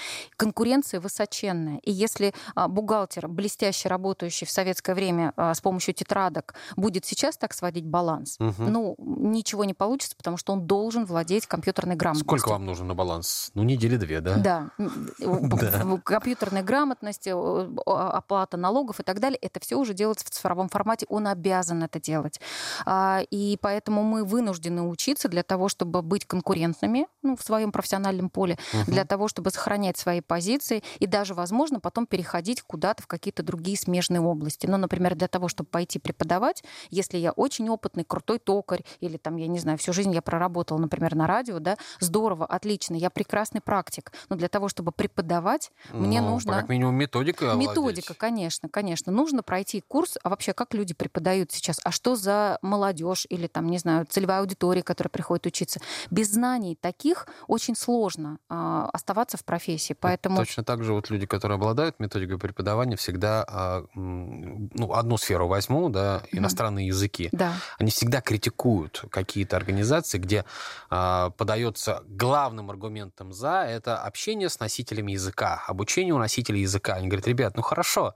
конкуренция 0.58 0.98
высоченная. 0.98 1.78
И 1.84 1.92
если 1.92 2.34
а, 2.56 2.66
бухгалтер, 2.66 3.28
блестяще 3.28 3.88
работающий 3.88 4.44
в 4.44 4.50
советское 4.50 4.94
время 4.94 5.32
а, 5.36 5.54
с 5.54 5.60
помощью 5.60 5.94
тетрадок, 5.94 6.54
будет 6.76 7.04
сейчас 7.04 7.36
так 7.36 7.54
сводить 7.54 7.86
баланс, 7.86 8.36
угу. 8.40 8.64
ну, 8.64 8.96
ничего 8.98 9.64
не 9.64 9.74
получится, 9.74 10.16
потому 10.16 10.36
что 10.36 10.52
он 10.52 10.66
должен 10.66 11.04
владеть 11.04 11.46
компьютерной 11.46 11.94
грамотностью. 11.94 12.38
Сколько 12.38 12.52
вам 12.52 12.66
нужно 12.66 12.86
на 12.86 12.94
баланс? 12.96 13.52
Ну, 13.54 13.62
недели 13.62 13.96
две, 13.96 14.20
да? 14.20 14.34
Да. 14.36 14.70
Компьютерная 16.04 16.64
грамотность, 16.64 17.28
оплата 17.28 18.56
налогов 18.56 18.98
и 18.98 19.04
так 19.04 19.20
далее, 19.20 19.38
это 19.40 19.60
все 19.60 19.76
уже 19.76 19.94
делается 19.94 20.26
в 20.26 20.30
цифровом 20.30 20.68
формате, 20.68 21.06
он 21.08 21.28
обязан 21.28 21.84
это 21.84 22.00
делать. 22.00 22.40
А, 22.84 23.20
и 23.30 23.56
поэтому 23.60 24.02
мы 24.02 24.24
вынуждены 24.24 24.82
учиться 24.82 25.28
для 25.28 25.44
того, 25.44 25.68
чтобы 25.68 26.02
быть 26.02 26.24
конкурентными 26.24 27.06
ну, 27.22 27.36
в 27.36 27.42
своем 27.42 27.70
профессиональном 27.70 28.28
поле, 28.28 28.58
для 28.88 29.04
того, 29.04 29.28
чтобы 29.28 29.50
сохранять 29.50 29.96
свои 29.96 30.20
позиции, 30.20 30.47
позиции 30.48 30.82
и 30.98 31.06
даже, 31.06 31.34
возможно, 31.34 31.78
потом 31.78 32.06
переходить 32.06 32.62
куда-то 32.62 33.02
в 33.02 33.06
какие-то 33.06 33.42
другие 33.42 33.76
смежные 33.76 34.20
области. 34.20 34.66
Ну, 34.66 34.78
например, 34.78 35.14
для 35.14 35.28
того, 35.28 35.48
чтобы 35.48 35.68
пойти 35.68 35.98
преподавать, 35.98 36.64
если 36.90 37.18
я 37.18 37.32
очень 37.32 37.68
опытный, 37.68 38.04
крутой 38.04 38.38
токарь, 38.38 38.82
или 39.00 39.18
там, 39.18 39.36
я 39.36 39.46
не 39.46 39.58
знаю, 39.58 39.76
всю 39.76 39.92
жизнь 39.92 40.14
я 40.14 40.22
проработала, 40.22 40.78
например, 40.78 41.14
на 41.14 41.26
радио, 41.26 41.58
да, 41.58 41.76
здорово, 42.00 42.46
отлично, 42.46 42.94
я 42.94 43.10
прекрасный 43.10 43.60
практик. 43.60 44.12
Но 44.30 44.36
для 44.36 44.48
того, 44.48 44.68
чтобы 44.68 44.90
преподавать, 44.90 45.70
ну, 45.92 46.06
мне 46.06 46.22
нужно... 46.22 46.52
Как 46.54 46.68
минимум 46.70 46.94
методика 46.94 47.54
Методика, 47.54 48.14
конечно, 48.14 48.68
конечно. 48.68 49.12
Нужно 49.12 49.42
пройти 49.42 49.82
курс, 49.86 50.16
а 50.22 50.30
вообще 50.30 50.54
как 50.54 50.72
люди 50.72 50.94
преподают 50.94 51.52
сейчас, 51.52 51.78
а 51.84 51.90
что 51.90 52.16
за 52.16 52.58
молодежь 52.62 53.26
или 53.28 53.48
там, 53.48 53.68
не 53.68 53.78
знаю, 53.78 54.06
целевая 54.08 54.40
аудитория, 54.40 54.82
которая 54.82 55.10
приходит 55.10 55.46
учиться. 55.46 55.80
Без 56.10 56.30
знаний 56.32 56.76
таких 56.80 57.26
очень 57.48 57.76
сложно 57.76 58.38
э, 58.48 58.88
оставаться 58.92 59.36
в 59.36 59.44
профессии. 59.44 59.94
Поэтому 59.98 60.37
Точно 60.42 60.64
так 60.64 60.84
же 60.84 60.92
вот 60.92 61.10
люди, 61.10 61.26
которые 61.26 61.56
обладают 61.56 62.00
методикой 62.00 62.38
преподавания, 62.38 62.96
всегда 62.96 63.44
а, 63.48 63.84
ну, 63.94 64.92
одну 64.92 65.16
сферу 65.16 65.46
возьму, 65.46 65.88
да, 65.88 66.22
иностранные 66.32 66.86
mm. 66.86 66.88
языки. 66.88 67.28
Да. 67.32 67.54
Они 67.78 67.90
всегда 67.90 68.20
критикуют 68.20 69.04
какие-то 69.10 69.56
организации, 69.56 70.18
где 70.18 70.44
а, 70.90 71.30
подается 71.30 72.02
главным 72.06 72.70
аргументом 72.70 73.32
за 73.32 73.64
это 73.64 73.98
общение 73.98 74.48
с 74.48 74.60
носителями 74.60 75.12
языка, 75.12 75.62
обучение 75.66 76.14
у 76.14 76.18
носителей 76.18 76.62
языка. 76.62 76.94
Они 76.94 77.08
говорят, 77.08 77.26
ребят, 77.26 77.56
ну 77.56 77.62
хорошо, 77.62 78.14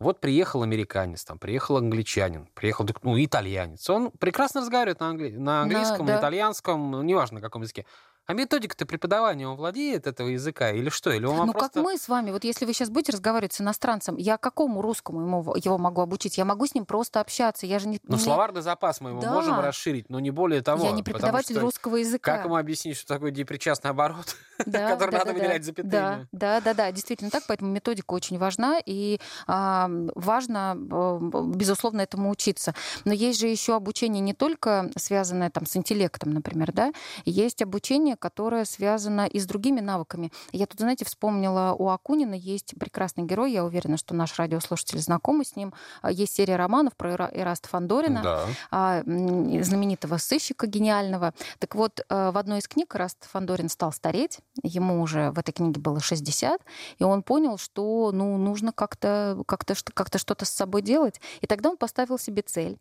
вот 0.00 0.18
приехал 0.18 0.62
американец, 0.62 1.24
там, 1.24 1.38
приехал 1.38 1.76
англичанин, 1.76 2.48
приехал 2.54 2.88
ну, 3.02 3.22
итальянец. 3.22 3.88
Он 3.90 4.10
прекрасно 4.10 4.62
разговаривает 4.62 4.98
на, 4.98 5.08
англи... 5.10 5.30
на 5.30 5.62
английском, 5.62 6.06
да, 6.06 6.14
да. 6.14 6.20
итальянском, 6.20 7.06
неважно 7.06 7.36
на 7.36 7.40
каком 7.42 7.62
языке. 7.62 7.84
А 8.30 8.32
методика-то 8.32 8.86
преподавания, 8.86 9.48
он 9.48 9.56
владеет 9.56 10.06
этого 10.06 10.28
языка 10.28 10.70
или 10.70 10.88
что? 10.88 11.10
Или 11.10 11.26
он 11.26 11.46
ну, 11.46 11.52
просто... 11.52 11.80
как 11.80 11.82
мы 11.82 11.98
с 11.98 12.08
вами, 12.08 12.30
вот 12.30 12.44
если 12.44 12.64
вы 12.64 12.72
сейчас 12.72 12.88
будете 12.88 13.10
разговаривать 13.10 13.54
с 13.54 13.60
иностранцем, 13.60 14.16
я 14.16 14.38
какому 14.38 14.82
русскому 14.82 15.20
ему, 15.22 15.56
его 15.56 15.78
могу 15.78 16.00
обучить? 16.00 16.38
Я 16.38 16.44
могу 16.44 16.64
с 16.64 16.72
ним 16.72 16.86
просто 16.86 17.18
общаться, 17.18 17.66
я 17.66 17.80
же 17.80 17.88
не... 17.88 17.98
Ну, 18.04 18.14
не... 18.14 18.22
словарный 18.22 18.62
запас 18.62 19.00
мы 19.00 19.10
его 19.10 19.20
да. 19.20 19.32
можем 19.32 19.58
расширить, 19.58 20.08
но 20.10 20.20
не 20.20 20.30
более 20.30 20.62
того. 20.62 20.84
Я 20.84 20.92
не 20.92 21.02
преподаватель 21.02 21.56
что... 21.56 21.62
русского 21.62 21.96
языка. 21.96 22.36
Как 22.36 22.44
ему 22.44 22.54
объяснить, 22.54 22.98
что 22.98 23.08
такое 23.08 23.32
депричастный 23.32 23.90
оборот, 23.90 24.36
который 24.58 25.10
надо 25.10 25.32
выделять 25.32 25.64
запятыми? 25.64 26.28
Да, 26.30 26.60
да, 26.60 26.72
да, 26.72 26.92
действительно 26.92 27.32
так, 27.32 27.42
поэтому 27.48 27.72
методика 27.72 28.12
очень 28.12 28.38
важна, 28.38 28.78
и 28.86 29.18
важно, 29.48 30.76
безусловно, 30.76 32.02
этому 32.02 32.30
учиться. 32.30 32.76
Но 33.04 33.12
есть 33.12 33.40
же 33.40 33.48
еще 33.48 33.74
обучение 33.74 34.20
не 34.20 34.34
только 34.34 34.88
связанное 34.96 35.50
там 35.50 35.66
с 35.66 35.76
интеллектом, 35.76 36.32
например, 36.32 36.70
да, 36.70 36.92
есть 37.24 37.60
обучение, 37.60 38.16
которая 38.20 38.64
связана 38.64 39.26
и 39.26 39.40
с 39.40 39.46
другими 39.46 39.80
навыками. 39.80 40.30
Я 40.52 40.66
тут, 40.66 40.78
знаете, 40.78 41.04
вспомнила, 41.04 41.74
у 41.76 41.88
Акунина 41.88 42.34
есть 42.34 42.74
прекрасный 42.78 43.24
герой, 43.24 43.52
я 43.52 43.64
уверена, 43.64 43.96
что 43.96 44.14
наш 44.14 44.38
радиослушатель 44.38 45.00
знакомы 45.00 45.44
с 45.44 45.56
ним. 45.56 45.74
А, 46.02 46.12
есть 46.12 46.34
серия 46.34 46.56
романов 46.56 46.94
про 46.96 47.28
Эраста 47.32 47.68
Фандорина, 47.68 48.22
да. 48.22 48.46
А, 48.70 49.02
знаменитого 49.02 50.18
сыщика 50.18 50.66
гениального. 50.66 51.34
Так 51.58 51.74
вот, 51.74 52.00
а, 52.08 52.30
в 52.30 52.38
одной 52.38 52.60
из 52.60 52.68
книг 52.68 52.94
Эраст 52.94 53.28
Фандорин 53.32 53.68
стал 53.68 53.92
стареть, 53.92 54.38
ему 54.62 55.00
уже 55.02 55.30
в 55.32 55.38
этой 55.38 55.52
книге 55.52 55.80
было 55.80 56.00
60, 56.00 56.60
и 56.98 57.04
он 57.04 57.22
понял, 57.22 57.58
что 57.58 58.10
ну, 58.12 58.36
нужно 58.36 58.72
как-то 58.72 59.42
как 59.46 59.64
как 59.94 60.08
что-то 60.18 60.44
с 60.44 60.50
собой 60.50 60.82
делать. 60.82 61.20
И 61.40 61.46
тогда 61.46 61.70
он 61.70 61.76
поставил 61.76 62.18
себе 62.18 62.42
цель 62.42 62.78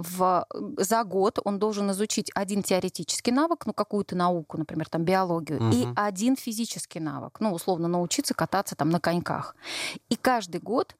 в, 0.00 0.46
за 0.78 1.04
год 1.04 1.38
он 1.44 1.58
должен 1.58 1.90
изучить 1.90 2.30
один 2.34 2.62
теоретический 2.62 3.32
навык, 3.32 3.66
ну, 3.66 3.72
какую-то 3.72 4.16
науку, 4.30 4.58
например, 4.58 4.88
там, 4.88 5.04
биологию, 5.04 5.58
угу. 5.58 5.76
и 5.76 5.88
один 5.96 6.36
физический 6.36 7.00
навык, 7.00 7.40
ну, 7.40 7.52
условно, 7.52 7.88
научиться 7.88 8.34
кататься 8.34 8.76
там 8.76 8.90
на 8.90 9.00
коньках. 9.00 9.56
И 10.08 10.16
каждый 10.16 10.60
год 10.60 10.96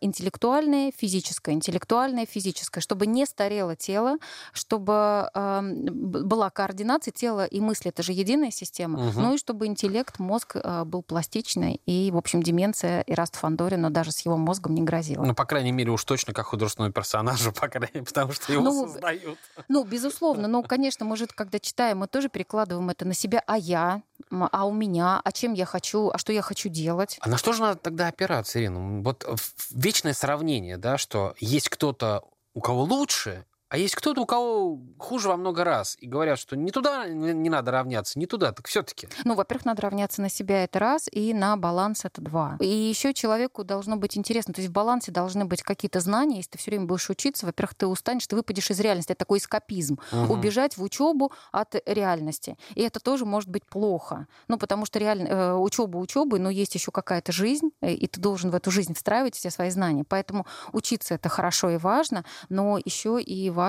интеллектуальное, 0.00 0.92
физическое, 0.96 1.52
интеллектуальное, 1.52 2.26
физическое, 2.26 2.80
чтобы 2.80 3.06
не 3.06 3.26
старело 3.26 3.76
тело, 3.76 4.16
чтобы 4.52 5.28
была 5.34 6.50
координация 6.50 7.12
тела 7.12 7.46
и 7.46 7.60
мысли, 7.60 7.90
это 7.90 8.02
же 8.02 8.12
единая 8.12 8.50
система, 8.50 9.08
угу. 9.08 9.20
ну 9.20 9.34
и 9.34 9.38
чтобы 9.38 9.66
интеллект, 9.66 10.18
мозг 10.18 10.56
э, 10.56 10.84
был 10.84 11.02
пластичный, 11.02 11.80
и, 11.86 12.10
в 12.10 12.16
общем, 12.16 12.42
деменция 12.42 13.02
Ираста 13.06 13.38
Фандорина 13.38 13.90
даже 13.90 14.12
с 14.12 14.20
его 14.20 14.36
мозгом 14.36 14.74
не 14.74 14.82
грозила. 14.82 15.24
Ну, 15.24 15.34
по 15.34 15.44
крайней 15.44 15.72
мере, 15.72 15.90
уж 15.90 16.04
точно 16.04 16.32
как 16.32 16.46
художественного 16.46 16.92
персонажа, 16.92 17.52
по 17.60 17.68
крайней 17.68 17.94
мере, 17.94 18.06
потому 18.06 18.32
что 18.32 18.52
его 18.52 18.62
ну, 18.62 18.86
создают. 18.86 19.38
Ну, 19.68 19.84
безусловно, 19.84 20.48
но, 20.48 20.62
конечно, 20.62 21.04
мы 21.04 21.16
же, 21.16 21.26
когда 21.26 21.58
читаем, 21.58 21.98
мы 21.98 22.06
тоже 22.06 22.28
перекладываем 22.28 22.88
это 22.90 23.04
на 23.04 23.14
себя, 23.14 23.42
а 23.46 23.58
я, 23.58 24.02
а 24.30 24.66
у 24.66 24.72
меня, 24.72 25.20
а 25.24 25.32
чем 25.32 25.54
я 25.54 25.64
хочу, 25.64 26.10
а 26.10 26.18
что 26.18 26.32
я 26.32 26.42
хочу 26.42 26.68
делать. 26.68 27.18
А 27.20 27.28
на 27.28 27.38
что 27.38 27.52
же 27.52 27.62
надо 27.62 27.80
тогда 27.80 28.08
опираться, 28.08 28.58
Ирина? 28.60 29.02
Вот 29.02 29.26
вечное 29.72 30.14
сравнение, 30.14 30.76
да, 30.76 30.98
что 30.98 31.34
есть 31.38 31.68
кто-то, 31.68 32.22
у 32.54 32.60
кого 32.60 32.82
лучше, 32.82 33.46
А 33.70 33.78
есть 33.78 33.94
кто-то, 33.94 34.22
у 34.22 34.26
кого 34.26 34.80
хуже 34.98 35.28
во 35.28 35.36
много 35.36 35.62
раз, 35.62 35.96
и 36.00 36.08
говорят, 36.08 36.40
что 36.40 36.56
не 36.56 36.72
туда 36.72 37.06
не 37.06 37.48
надо 37.48 37.70
равняться, 37.70 38.18
не 38.18 38.26
туда, 38.26 38.50
так 38.50 38.66
все-таки. 38.66 39.08
Ну, 39.24 39.36
во-первых, 39.36 39.64
надо 39.64 39.82
равняться 39.82 40.20
на 40.20 40.28
себя 40.28 40.64
это 40.64 40.80
раз, 40.80 41.08
и 41.10 41.32
на 41.32 41.56
баланс 41.56 42.04
это 42.04 42.20
два. 42.20 42.56
И 42.58 42.66
еще 42.66 43.14
человеку 43.14 43.62
должно 43.62 43.96
быть 43.96 44.18
интересно, 44.18 44.52
то 44.52 44.60
есть 44.60 44.70
в 44.70 44.72
балансе 44.72 45.12
должны 45.12 45.44
быть 45.44 45.62
какие-то 45.62 46.00
знания, 46.00 46.38
если 46.38 46.50
ты 46.50 46.58
все 46.58 46.72
время 46.72 46.86
будешь 46.86 47.08
учиться, 47.10 47.46
во-первых, 47.46 47.76
ты 47.76 47.86
устанешь, 47.86 48.26
ты 48.26 48.34
выпадешь 48.34 48.72
из 48.72 48.80
реальности, 48.80 49.12
это 49.12 49.20
такой 49.20 49.38
эскапизм, 49.38 50.00
угу. 50.10 50.32
убежать 50.32 50.76
в 50.76 50.82
учебу 50.82 51.32
от 51.52 51.76
реальности. 51.86 52.58
И 52.74 52.82
это 52.82 52.98
тоже 52.98 53.24
может 53.24 53.48
быть 53.48 53.64
плохо, 53.64 54.26
ну, 54.48 54.58
потому 54.58 54.84
что 54.84 54.98
реально 54.98 55.28
э, 55.28 55.54
учеба 55.54 55.98
учебы, 55.98 56.40
но 56.40 56.50
есть 56.50 56.74
еще 56.74 56.90
какая-то 56.90 57.30
жизнь, 57.30 57.70
э, 57.82 57.92
и 57.92 58.08
ты 58.08 58.20
должен 58.20 58.50
в 58.50 58.54
эту 58.56 58.72
жизнь 58.72 58.94
встраивать 58.94 59.36
все 59.36 59.48
свои 59.50 59.70
знания. 59.70 60.04
Поэтому 60.08 60.44
учиться 60.72 61.14
это 61.14 61.28
хорошо 61.28 61.70
и 61.70 61.76
важно, 61.76 62.24
но 62.48 62.76
еще 62.84 63.22
и 63.22 63.48
важно 63.48 63.59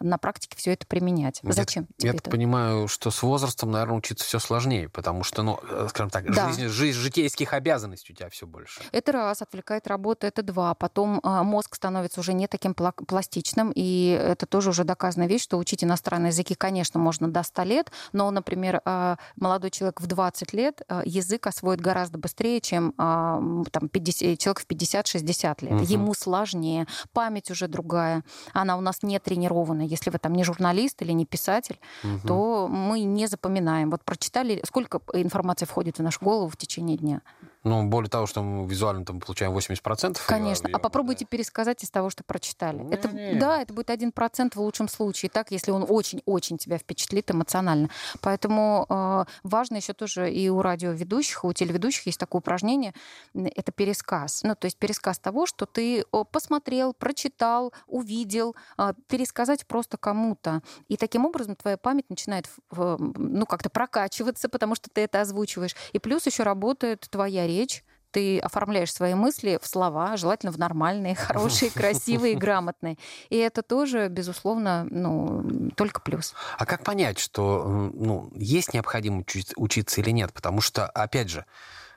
на 0.00 0.18
практике 0.18 0.56
все 0.56 0.72
это 0.72 0.86
применять. 0.86 1.40
Зачем 1.42 1.84
я, 1.84 1.96
тебе 1.98 2.08
я 2.10 2.14
это? 2.14 2.30
понимаю, 2.30 2.88
что 2.88 3.10
с 3.10 3.22
возрастом, 3.22 3.70
наверное, 3.70 3.98
учиться 3.98 4.24
все 4.24 4.38
сложнее, 4.38 4.88
потому 4.88 5.22
что, 5.22 5.42
ну, 5.42 5.60
э, 5.62 5.86
скажем 5.90 6.10
так, 6.10 6.32
да. 6.32 6.48
жизнь, 6.48 6.68
жизнь 6.68 6.98
житейских 6.98 7.52
обязанностей 7.52 8.12
у 8.12 8.16
тебя 8.16 8.28
все 8.30 8.46
больше. 8.46 8.80
Это 8.92 9.12
раз, 9.12 9.42
отвлекает 9.42 9.86
работа, 9.86 10.26
это 10.26 10.42
два. 10.42 10.74
Потом 10.74 11.20
а, 11.22 11.42
мозг 11.42 11.74
становится 11.74 12.20
уже 12.20 12.32
не 12.32 12.46
таким 12.46 12.72
пла- 12.72 12.92
пластичным, 12.92 13.72
и 13.74 14.08
это 14.08 14.46
тоже 14.46 14.70
уже 14.70 14.84
доказанная 14.84 15.28
вещь, 15.28 15.42
что 15.42 15.58
учить 15.58 15.84
иностранные 15.84 16.30
языки, 16.30 16.54
конечно, 16.54 16.98
можно 16.98 17.28
до 17.28 17.42
100 17.42 17.62
лет, 17.64 17.92
но, 18.12 18.30
например, 18.30 18.80
а, 18.84 19.18
молодой 19.36 19.70
человек 19.70 20.00
в 20.00 20.06
20 20.06 20.52
лет 20.52 20.82
а, 20.88 21.02
язык 21.04 21.46
освоит 21.46 21.80
гораздо 21.80 22.18
быстрее, 22.18 22.60
чем 22.60 22.92
там, 22.96 23.88
50, 23.90 24.38
человек 24.38 24.60
в 24.60 24.66
50-60 24.66 25.64
лет. 25.64 25.72
Угу. 25.72 25.84
Ему 25.84 26.14
сложнее, 26.14 26.86
память 27.12 27.50
уже 27.50 27.68
другая, 27.68 28.24
она 28.52 28.76
у 28.76 28.80
нас 28.80 29.02
не 29.02 29.18
тренирована. 29.36 29.82
Если 29.82 30.10
вы 30.10 30.18
там 30.18 30.32
не 30.32 30.44
журналист 30.44 31.02
или 31.02 31.12
не 31.12 31.26
писатель, 31.26 31.78
угу. 32.02 32.26
то 32.26 32.68
мы 32.68 33.00
не 33.00 33.26
запоминаем. 33.26 33.90
Вот 33.90 34.02
прочитали, 34.04 34.62
сколько 34.64 35.00
информации 35.12 35.66
входит 35.66 35.98
в 35.98 36.02
нашу 36.02 36.24
голову 36.24 36.48
в 36.48 36.56
течение 36.56 36.96
дня? 36.96 37.20
Ну, 37.66 37.82
более 37.82 38.08
того, 38.08 38.26
что 38.26 38.44
мы 38.44 38.68
визуально 38.68 39.04
там 39.04 39.18
получаем 39.18 39.50
80%. 39.52 40.20
Конечно. 40.24 40.70
А 40.72 40.78
попробуйте 40.78 41.24
да. 41.24 41.30
пересказать 41.30 41.82
из 41.82 41.90
того, 41.90 42.10
что 42.10 42.22
прочитали. 42.22 42.78
Не, 42.78 42.94
это, 42.94 43.08
не. 43.08 43.34
Да, 43.34 43.60
это 43.60 43.74
будет 43.74 43.90
1% 43.90 44.52
в 44.54 44.60
лучшем 44.60 44.88
случае. 44.88 45.30
Так, 45.30 45.50
если 45.50 45.72
он 45.72 45.84
очень-очень 45.88 46.58
тебя 46.58 46.78
впечатлит 46.78 47.28
эмоционально. 47.28 47.90
Поэтому 48.20 48.86
э, 48.88 49.24
важно 49.42 49.76
еще 49.76 49.94
тоже 49.94 50.30
и 50.30 50.48
у 50.48 50.62
радиоведущих, 50.62 51.42
и 51.42 51.46
у 51.48 51.52
телеведущих 51.52 52.06
есть 52.06 52.20
такое 52.20 52.38
упражнение. 52.38 52.94
Это 53.34 53.72
пересказ. 53.72 54.44
Ну, 54.44 54.54
то 54.54 54.66
есть 54.66 54.76
пересказ 54.76 55.18
того, 55.18 55.46
что 55.46 55.66
ты 55.66 56.04
посмотрел, 56.30 56.94
прочитал, 56.94 57.72
увидел, 57.88 58.54
э, 58.78 58.92
пересказать 59.08 59.66
просто 59.66 59.96
кому-то. 59.96 60.62
И 60.86 60.96
таким 60.96 61.24
образом 61.24 61.56
твоя 61.56 61.76
память 61.76 62.08
начинает 62.10 62.48
ну, 62.70 63.44
как-то 63.44 63.70
прокачиваться, 63.70 64.48
потому 64.48 64.76
что 64.76 64.88
ты 64.88 65.00
это 65.00 65.20
озвучиваешь. 65.20 65.74
И 65.92 65.98
плюс 65.98 66.26
еще 66.26 66.44
работает 66.44 67.08
твоя 67.10 67.44
речь 67.44 67.55
речь, 67.56 67.84
ты 68.10 68.38
оформляешь 68.38 68.92
свои 68.94 69.14
мысли 69.14 69.58
в 69.60 69.66
слова, 69.66 70.16
желательно 70.16 70.52
в 70.52 70.58
нормальные, 70.58 71.14
хорошие, 71.16 71.70
красивые, 71.74 72.34
грамотные. 72.34 72.96
И 73.28 73.36
это 73.36 73.62
тоже, 73.62 74.08
безусловно, 74.08 74.86
ну, 74.90 75.70
только 75.76 76.00
плюс. 76.00 76.34
А 76.58 76.64
как 76.64 76.82
понять, 76.82 77.18
что 77.18 77.90
ну, 77.92 78.30
есть 78.34 78.72
необходимость 78.72 79.52
учиться 79.56 80.00
или 80.00 80.10
нет? 80.10 80.32
Потому 80.32 80.60
что, 80.60 80.86
опять 80.86 81.28
же, 81.28 81.44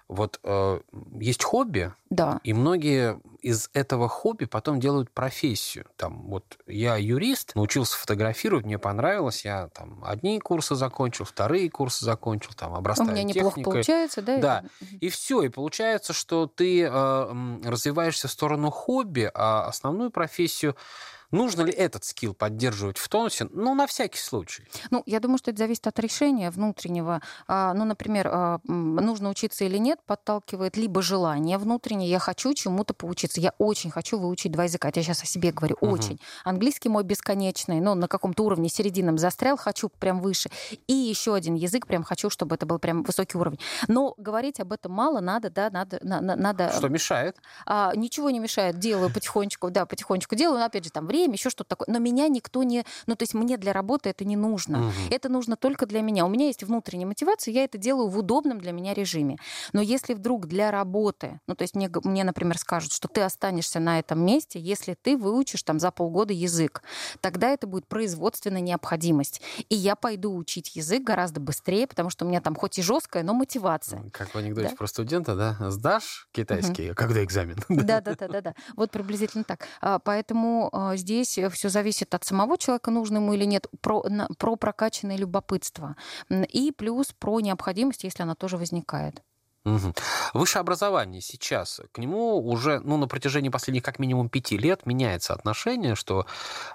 вот 0.09 0.39
э, 0.43 0.81
есть 1.19 1.43
хобби, 1.43 1.93
да. 2.09 2.41
и 2.43 2.53
многие 2.53 3.21
из 3.41 3.69
этого 3.73 4.09
хобби 4.09 4.45
потом 4.45 4.79
делают 4.79 5.11
профессию. 5.11 5.85
Там, 5.95 6.23
вот 6.27 6.57
я 6.65 6.97
юрист, 6.97 7.55
научился 7.55 7.95
фотографировать, 7.95 8.65
мне 8.65 8.79
понравилось, 8.79 9.45
я 9.45 9.67
там 9.67 10.03
одни 10.03 10.39
курсы 10.39 10.75
закончил, 10.75 11.25
вторые 11.25 11.69
курсы 11.69 12.03
закончил, 12.03 12.51
там 12.53 12.73
обрастаю 12.73 13.09
У 13.09 13.13
меня 13.13 13.21
техникой. 13.21 13.49
неплохо 13.49 13.61
получается, 13.61 14.21
да? 14.23 14.37
Да. 14.39 14.63
И 14.99 15.09
все, 15.09 15.43
и 15.43 15.49
получается, 15.49 16.11
что 16.11 16.47
ты 16.47 16.81
э, 16.81 17.59
развиваешься 17.63 18.27
в 18.27 18.31
сторону 18.31 18.71
хобби, 18.71 19.29
а 19.33 19.67
основную 19.67 20.09
профессию 20.09 20.75
Нужно 21.31 21.61
ли 21.61 21.71
этот 21.71 22.03
скилл 22.03 22.33
поддерживать 22.33 22.97
в 22.97 23.07
тонусе? 23.07 23.47
Ну, 23.51 23.75
на 23.75 23.85
всякий 23.85 24.17
случай. 24.17 24.63
Ну, 24.89 25.03
я 25.05 25.19
думаю, 25.19 25.37
что 25.37 25.51
это 25.51 25.59
зависит 25.59 25.85
от 25.85 25.99
решения 25.99 26.49
внутреннего. 26.49 27.21
А, 27.47 27.73
ну, 27.73 27.85
например, 27.85 28.29
а, 28.31 28.59
нужно 28.65 29.29
учиться 29.29 29.63
или 29.63 29.77
нет, 29.77 29.99
подталкивает 30.05 30.75
либо 30.75 31.01
желание 31.01 31.57
внутреннее, 31.57 32.09
я 32.09 32.19
хочу 32.19 32.53
чему-то 32.53 32.93
поучиться, 32.93 33.39
я 33.39 33.53
очень 33.59 33.91
хочу 33.91 34.17
выучить 34.17 34.51
два 34.51 34.63
языка. 34.63 34.91
Я 34.93 35.03
сейчас 35.03 35.21
о 35.21 35.27
себе 35.27 35.51
говорю, 35.51 35.77
угу. 35.81 35.91
очень. 35.91 36.19
Английский 36.43 36.89
мой 36.89 37.03
бесконечный, 37.03 37.79
но 37.79 37.93
на 37.93 38.07
каком-то 38.07 38.43
уровне 38.43 38.69
серединном 38.69 39.17
застрял, 39.17 39.55
хочу 39.55 39.89
прям 39.89 40.21
выше. 40.21 40.49
И 40.87 40.93
еще 40.93 41.35
один 41.35 41.53
язык, 41.53 41.85
прям 41.85 42.03
хочу, 42.03 42.29
чтобы 42.29 42.55
это 42.55 42.65
был 42.65 42.79
прям 42.79 43.03
высокий 43.03 43.37
уровень. 43.37 43.59
Но 43.87 44.15
говорить 44.17 44.59
об 44.59 44.73
этом 44.73 44.91
мало, 44.93 45.19
надо, 45.19 45.51
да, 45.51 45.69
надо... 45.69 45.99
надо 46.01 46.71
Что 46.75 46.89
мешает? 46.89 47.37
А, 47.67 47.93
ничего 47.95 48.31
не 48.31 48.39
мешает, 48.39 48.79
делаю 48.79 49.13
потихонечку, 49.13 49.69
да, 49.69 49.85
потихонечку 49.85 50.35
делаю, 50.35 50.59
но 50.59 50.65
опять 50.65 50.85
же, 50.85 50.89
там, 50.89 51.05
время 51.05 51.18
время, 51.19 51.35
еще 51.35 51.49
что-то 51.49 51.69
такое. 51.69 51.87
Но 51.93 51.99
меня 51.99 52.27
никто 52.27 52.63
не... 52.63 52.85
Ну, 53.07 53.15
то 53.15 53.23
есть 53.23 53.33
мне 53.33 53.57
для 53.57 53.73
работы 53.73 54.09
это 54.09 54.25
не 54.25 54.35
нужно. 54.35 54.87
Угу. 54.87 54.93
Это 55.11 55.29
нужно 55.29 55.55
только 55.55 55.85
для 55.85 56.01
меня. 56.01 56.25
У 56.25 56.29
меня 56.29 56.47
есть 56.47 56.63
внутренняя 56.63 57.07
мотивация, 57.07 57.53
я 57.53 57.63
это 57.63 57.77
делаю 57.77 58.07
в 58.07 58.17
удобном 58.17 58.59
для 58.59 58.71
меня 58.71 58.93
режиме. 58.93 59.37
Но 59.73 59.81
если 59.81 60.13
вдруг 60.13 60.47
для 60.47 60.71
работы, 60.71 61.39
ну, 61.47 61.55
то 61.55 61.63
есть 61.63 61.75
мне, 61.75 61.89
мне 62.03 62.23
например, 62.23 62.57
скажут, 62.57 62.91
что 62.93 63.07
ты 63.07 63.21
останешься 63.21 63.79
на 63.79 63.99
этом 63.99 64.25
месте, 64.25 64.59
если 64.59 64.95
ты 64.99 65.17
выучишь 65.17 65.63
там 65.63 65.79
за 65.79 65.91
полгода 65.91 66.33
язык, 66.33 66.83
тогда 67.21 67.49
это 67.49 67.67
будет 67.67 67.87
производственная 67.87 68.61
необходимость. 68.61 69.41
И 69.69 69.75
я 69.75 69.95
пойду 69.95 70.35
учить 70.35 70.75
язык 70.75 71.03
гораздо 71.03 71.39
быстрее, 71.39 71.87
потому 71.87 72.09
что 72.09 72.25
у 72.25 72.27
меня 72.27 72.41
там 72.41 72.55
хоть 72.55 72.79
и 72.79 72.81
жесткая, 72.81 73.23
но 73.23 73.33
мотивация. 73.33 74.03
Как 74.11 74.33
в 74.33 74.37
анекдоте 74.37 74.69
да? 74.69 74.75
про 74.75 74.87
студента, 74.87 75.35
да? 75.35 75.57
Сдашь 75.69 76.27
китайский, 76.31 76.89
угу. 76.89 76.95
когда 76.95 77.23
экзамен? 77.23 77.57
Да-да-да. 77.69 78.53
Вот 78.75 78.91
приблизительно 78.91 79.43
так. 79.43 79.67
А, 79.81 79.99
поэтому 79.99 80.69
а, 80.71 80.95
здесь 80.95 81.08
здесь 81.09 81.37
э, 81.37 81.49
все 81.49 81.69
зависит 81.69 82.13
от 82.13 82.23
самого 82.23 82.57
человека, 82.57 82.91
нужно 82.91 83.17
ему 83.17 83.33
или 83.33 83.45
нет, 83.45 83.67
про, 83.81 84.03
на, 84.07 84.27
про 84.37 84.55
прокачанное 84.55 85.17
любопытство. 85.17 85.95
И 86.29 86.71
плюс 86.71 87.13
про 87.17 87.39
необходимость, 87.39 88.03
если 88.03 88.23
она 88.23 88.35
тоже 88.35 88.57
возникает. 88.57 89.21
Угу. 89.65 89.93
Высшее 90.33 90.61
образование 90.61 91.21
сейчас, 91.21 91.81
к 91.91 91.97
нему 91.97 92.37
уже 92.37 92.79
ну, 92.79 92.97
на 92.97 93.07
протяжении 93.07 93.49
последних 93.49 93.83
как 93.83 93.99
минимум 93.99 94.29
пяти 94.29 94.57
лет 94.57 94.85
меняется 94.85 95.33
отношение, 95.33 95.95
что 95.95 96.25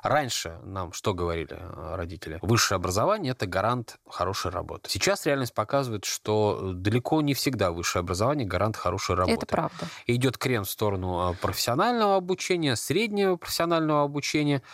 раньше 0.02 0.58
нам 0.64 0.92
что 0.92 1.14
говорили 1.14 1.56
э, 1.58 1.94
родители? 1.96 2.38
Высшее 2.42 2.76
образование– 2.76 3.32
это 3.32 3.46
гарант 3.46 3.96
хорошей 4.08 4.50
работы. 4.50 4.90
Сейчас 4.90 5.24
реальность 5.24 5.54
показывает, 5.54 6.04
что 6.04 6.72
далеко 6.74 7.22
не 7.22 7.32
всегда 7.34 7.70
высшее 7.70 8.00
образование– 8.00 8.46
гарант 8.48 8.76
хорошей 8.76 9.14
работы. 9.16 9.38
Это 9.38 9.46
правда. 9.46 9.86
идет 10.06 10.36
крен 10.36 10.64
в 10.64 10.70
сторону 10.70 11.32
э, 11.32 11.36
профессионального 11.40 12.16
обучения, 12.16 12.76
среднего 12.76 13.36
профессионального 13.36 14.02
обучения– 14.02 14.62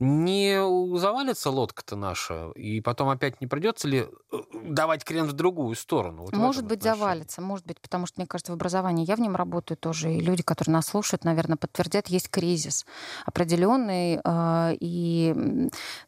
не 0.00 0.56
завалится 0.96 1.50
лодка-то 1.50 1.96
наша, 1.96 2.50
и 2.54 2.80
потом 2.80 3.08
опять 3.08 3.40
не 3.40 3.48
придется 3.48 3.88
ли 3.88 4.06
э, 4.32 4.36
давать 4.52 5.02
крен 5.02 5.26
в 5.26 5.32
другую 5.32 5.74
сторону? 5.74 6.22
Вот 6.22 6.32
может 6.34 6.64
быть, 6.64 6.78
отношении. 6.78 6.98
завалится, 6.98 7.40
может 7.40 7.66
быть, 7.66 7.80
потому 7.80 8.06
что, 8.06 8.20
мне 8.20 8.26
кажется, 8.26 8.52
в 8.52 8.54
образовании 8.54 9.04
я 9.04 9.16
в 9.16 9.20
нем 9.20 9.34
работаю 9.34 9.76
тоже, 9.76 10.14
и 10.14 10.20
люди, 10.20 10.44
которые 10.44 10.74
нас 10.74 10.86
слушают, 10.86 11.24
наверное, 11.24 11.56
подтвердят, 11.56 12.06
есть 12.08 12.30
кризис 12.30 12.86
определенный, 13.26 14.20
а, 14.24 14.72
и, 14.78 15.34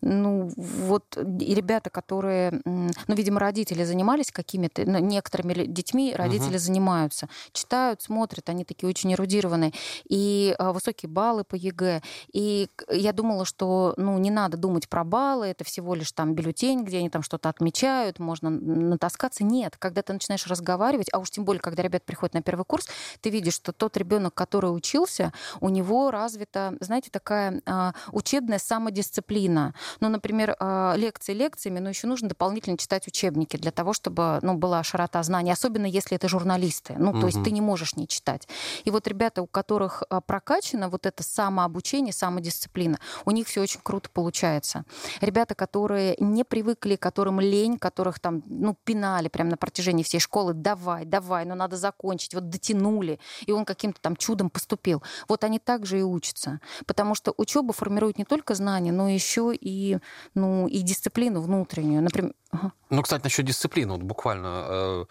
ну, 0.00 0.52
вот, 0.56 1.16
и 1.16 1.54
ребята, 1.54 1.90
которые, 1.90 2.60
ну, 2.64 2.92
видимо, 3.08 3.40
родители 3.40 3.82
занимались 3.82 4.30
какими-то, 4.30 4.88
ну, 4.88 4.98
некоторыми 5.00 5.66
детьми 5.66 6.14
родители 6.14 6.54
угу. 6.54 6.58
занимаются, 6.58 7.28
читают, 7.52 8.02
смотрят, 8.02 8.48
они 8.50 8.64
такие 8.64 8.88
очень 8.88 9.12
эрудированные, 9.14 9.72
и 10.08 10.54
а, 10.60 10.72
высокие 10.72 11.10
баллы 11.10 11.42
по 11.42 11.56
ЕГЭ, 11.56 12.02
и 12.32 12.68
я 12.88 13.12
думала, 13.12 13.44
что 13.44 13.79
ну, 13.96 14.18
не 14.18 14.30
надо 14.30 14.56
думать 14.56 14.88
про 14.88 15.04
баллы, 15.04 15.46
это 15.46 15.64
всего 15.64 15.94
лишь 15.94 16.12
там 16.12 16.34
бюллетень, 16.34 16.84
где 16.84 16.98
они 16.98 17.10
там 17.10 17.22
что-то 17.22 17.48
отмечают, 17.48 18.18
можно 18.18 18.50
натаскаться. 18.50 19.44
Нет, 19.44 19.76
когда 19.78 20.02
ты 20.02 20.12
начинаешь 20.12 20.46
разговаривать, 20.46 21.08
а 21.12 21.18
уж 21.18 21.30
тем 21.30 21.44
более, 21.44 21.60
когда 21.60 21.82
ребят 21.82 22.04
приходят 22.04 22.34
на 22.34 22.42
первый 22.42 22.64
курс, 22.64 22.88
ты 23.20 23.30
видишь, 23.30 23.54
что 23.54 23.72
тот 23.72 23.96
ребенок, 23.96 24.34
который 24.34 24.74
учился, 24.74 25.32
у 25.60 25.68
него 25.68 26.10
развита, 26.10 26.74
знаете, 26.80 27.10
такая 27.10 27.62
а, 27.66 27.94
учебная 28.12 28.58
самодисциплина. 28.58 29.74
Ну, 30.00 30.08
например, 30.08 30.56
а, 30.58 30.94
лекции 30.96 31.32
лекциями, 31.32 31.78
но 31.78 31.88
еще 31.90 32.06
нужно 32.06 32.28
дополнительно 32.28 32.76
читать 32.76 33.06
учебники 33.06 33.56
для 33.56 33.70
того, 33.70 33.92
чтобы 33.92 34.38
ну, 34.42 34.54
была 34.54 34.82
широта 34.82 35.22
знаний, 35.22 35.52
особенно 35.52 35.86
если 35.86 36.16
это 36.16 36.28
журналисты. 36.28 36.94
Ну, 36.98 37.10
угу. 37.10 37.20
то 37.20 37.26
есть 37.26 37.42
ты 37.42 37.50
не 37.50 37.60
можешь 37.60 37.96
не 37.96 38.08
читать. 38.08 38.48
И 38.84 38.90
вот 38.90 39.06
ребята, 39.06 39.42
у 39.42 39.46
которых 39.46 40.02
а, 40.10 40.20
прокачано 40.20 40.88
вот 40.88 41.06
это 41.06 41.22
самообучение, 41.22 42.12
самодисциплина, 42.12 42.98
у 43.24 43.30
них 43.30 43.46
все 43.46 43.60
очень 43.62 43.69
очень 43.70 43.80
круто 43.82 44.10
получается. 44.12 44.84
Ребята, 45.20 45.54
которые 45.54 46.16
не 46.18 46.44
привыкли, 46.44 46.96
которым 46.96 47.40
лень, 47.40 47.78
которых 47.78 48.18
там, 48.18 48.42
ну, 48.46 48.76
пинали 48.84 49.28
прямо 49.28 49.50
на 49.50 49.56
протяжении 49.56 50.02
всей 50.02 50.18
школы, 50.18 50.54
давай, 50.54 51.04
давай, 51.04 51.44
ну, 51.44 51.54
надо 51.54 51.76
закончить, 51.76 52.34
вот 52.34 52.48
дотянули, 52.48 53.20
и 53.46 53.52
он 53.52 53.64
каким-то 53.64 54.00
там 54.00 54.16
чудом 54.16 54.50
поступил. 54.50 55.02
Вот 55.28 55.44
они 55.44 55.58
также 55.58 56.00
и 56.00 56.02
учатся, 56.02 56.60
потому 56.86 57.14
что 57.14 57.32
учеба 57.36 57.72
формирует 57.72 58.18
не 58.18 58.24
только 58.24 58.54
знания, 58.54 58.92
но 58.92 59.08
еще 59.08 59.52
и, 59.54 59.98
ну, 60.34 60.66
и 60.66 60.80
дисциплину 60.80 61.40
внутреннюю. 61.40 62.02
Например. 62.02 62.34
Ну, 62.90 63.02
кстати, 63.02 63.22
насчет 63.22 63.46
дисциплины, 63.46 63.92
вот 63.92 64.02
буквально 64.02 64.66
э, 64.68 65.04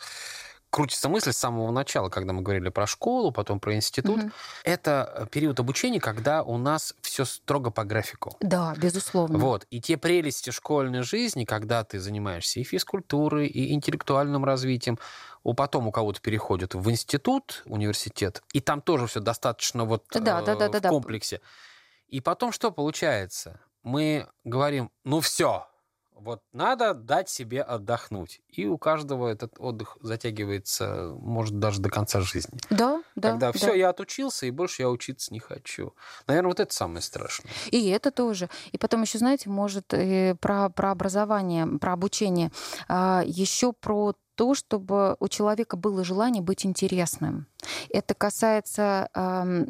крутится 0.70 1.10
мысль 1.10 1.32
с 1.32 1.38
самого 1.38 1.72
начала, 1.72 2.10
когда 2.10 2.34
мы 2.34 2.42
говорили 2.42 2.70
про 2.70 2.86
школу, 2.88 3.32
потом 3.32 3.60
про 3.60 3.76
институт. 3.76 4.20
Угу. 4.20 4.32
Это 4.64 5.14
э, 5.16 5.26
период 5.28 5.60
обучения, 5.60 6.00
когда 6.00 6.44
у 6.44 6.58
нас 6.58 6.94
все 7.02 7.26
строго 7.26 7.72
по 7.72 7.84
графику. 7.84 8.36
Да, 8.40 8.74
безусловно. 8.78 9.40
Вот. 9.40 9.66
И 9.72 9.82
те 9.82 9.98
прелести 9.98 10.52
школьной 10.52 11.04
жизни, 11.04 11.46
когда 11.46 11.84
ты 11.84 12.00
занимаешься 12.00 12.60
и 12.60 12.64
физкультурой, 12.64 13.48
и 13.48 13.74
интеллектуальным 13.74 14.46
развитием, 14.46 15.00
у 15.44 15.54
потом 15.54 15.88
у 15.88 15.92
кого-то 15.92 16.22
переходят 16.22 16.76
в 16.76 16.90
институт, 16.90 17.64
университет, 17.66 18.44
и 18.54 18.60
там 18.60 18.82
тоже 18.82 19.08
все 19.08 19.20
достаточно 19.22 19.86
вот 19.86 20.06
да, 20.12 20.42
э, 20.42 20.46
да, 20.46 20.56
да, 20.56 20.70
в 20.70 20.82
да, 20.82 20.90
комплексе. 20.90 21.42
И 22.08 22.22
потом 22.22 22.52
что 22.52 22.72
получается? 22.72 23.60
Мы 23.84 24.28
говорим, 24.44 24.92
ну 25.06 25.22
все, 25.22 25.69
вот 26.20 26.42
надо 26.54 26.94
дать 26.94 27.30
себе 27.30 27.62
отдохнуть. 27.62 28.42
И 28.50 28.68
у 28.68 28.78
каждого 28.78 29.28
этот 29.28 29.56
отдых 29.60 29.98
затягивается, 30.02 31.16
может, 31.20 31.60
даже 31.60 31.82
до 31.82 31.90
конца 31.90 32.22
жизни. 32.22 32.60
Да, 32.70 33.04
да. 33.16 33.32
Когда 33.32 33.52
да. 33.52 33.58
все, 33.58 33.74
я 33.74 33.90
отучился, 33.90 34.46
и 34.46 34.52
больше 34.52 34.82
я 34.82 34.90
учиться 34.90 35.34
не 35.34 35.40
хочу. 35.40 35.94
Наверное, 36.28 36.50
вот 36.50 36.60
это 36.60 36.74
самое 36.74 37.02
страшное. 37.02 37.52
И 37.72 37.90
это 37.90 38.12
тоже. 38.12 38.50
И 38.72 38.78
потом 38.78 39.02
еще, 39.02 39.18
знаете, 39.18 39.50
может, 39.50 39.94
и 39.94 40.36
про, 40.40 40.70
про 40.70 40.92
образование, 40.92 41.68
про 41.80 41.94
обучение. 41.94 42.52
А, 42.88 43.24
еще 43.26 43.74
про 43.74 44.14
то, 44.36 44.56
чтобы 44.56 45.18
у 45.20 45.28
человека 45.28 45.76
было 45.76 46.04
желание 46.06 46.42
быть 46.42 46.66
интересным. 46.66 47.48
Это 47.90 48.14
касается 48.14 49.10
Э, 49.14 49.66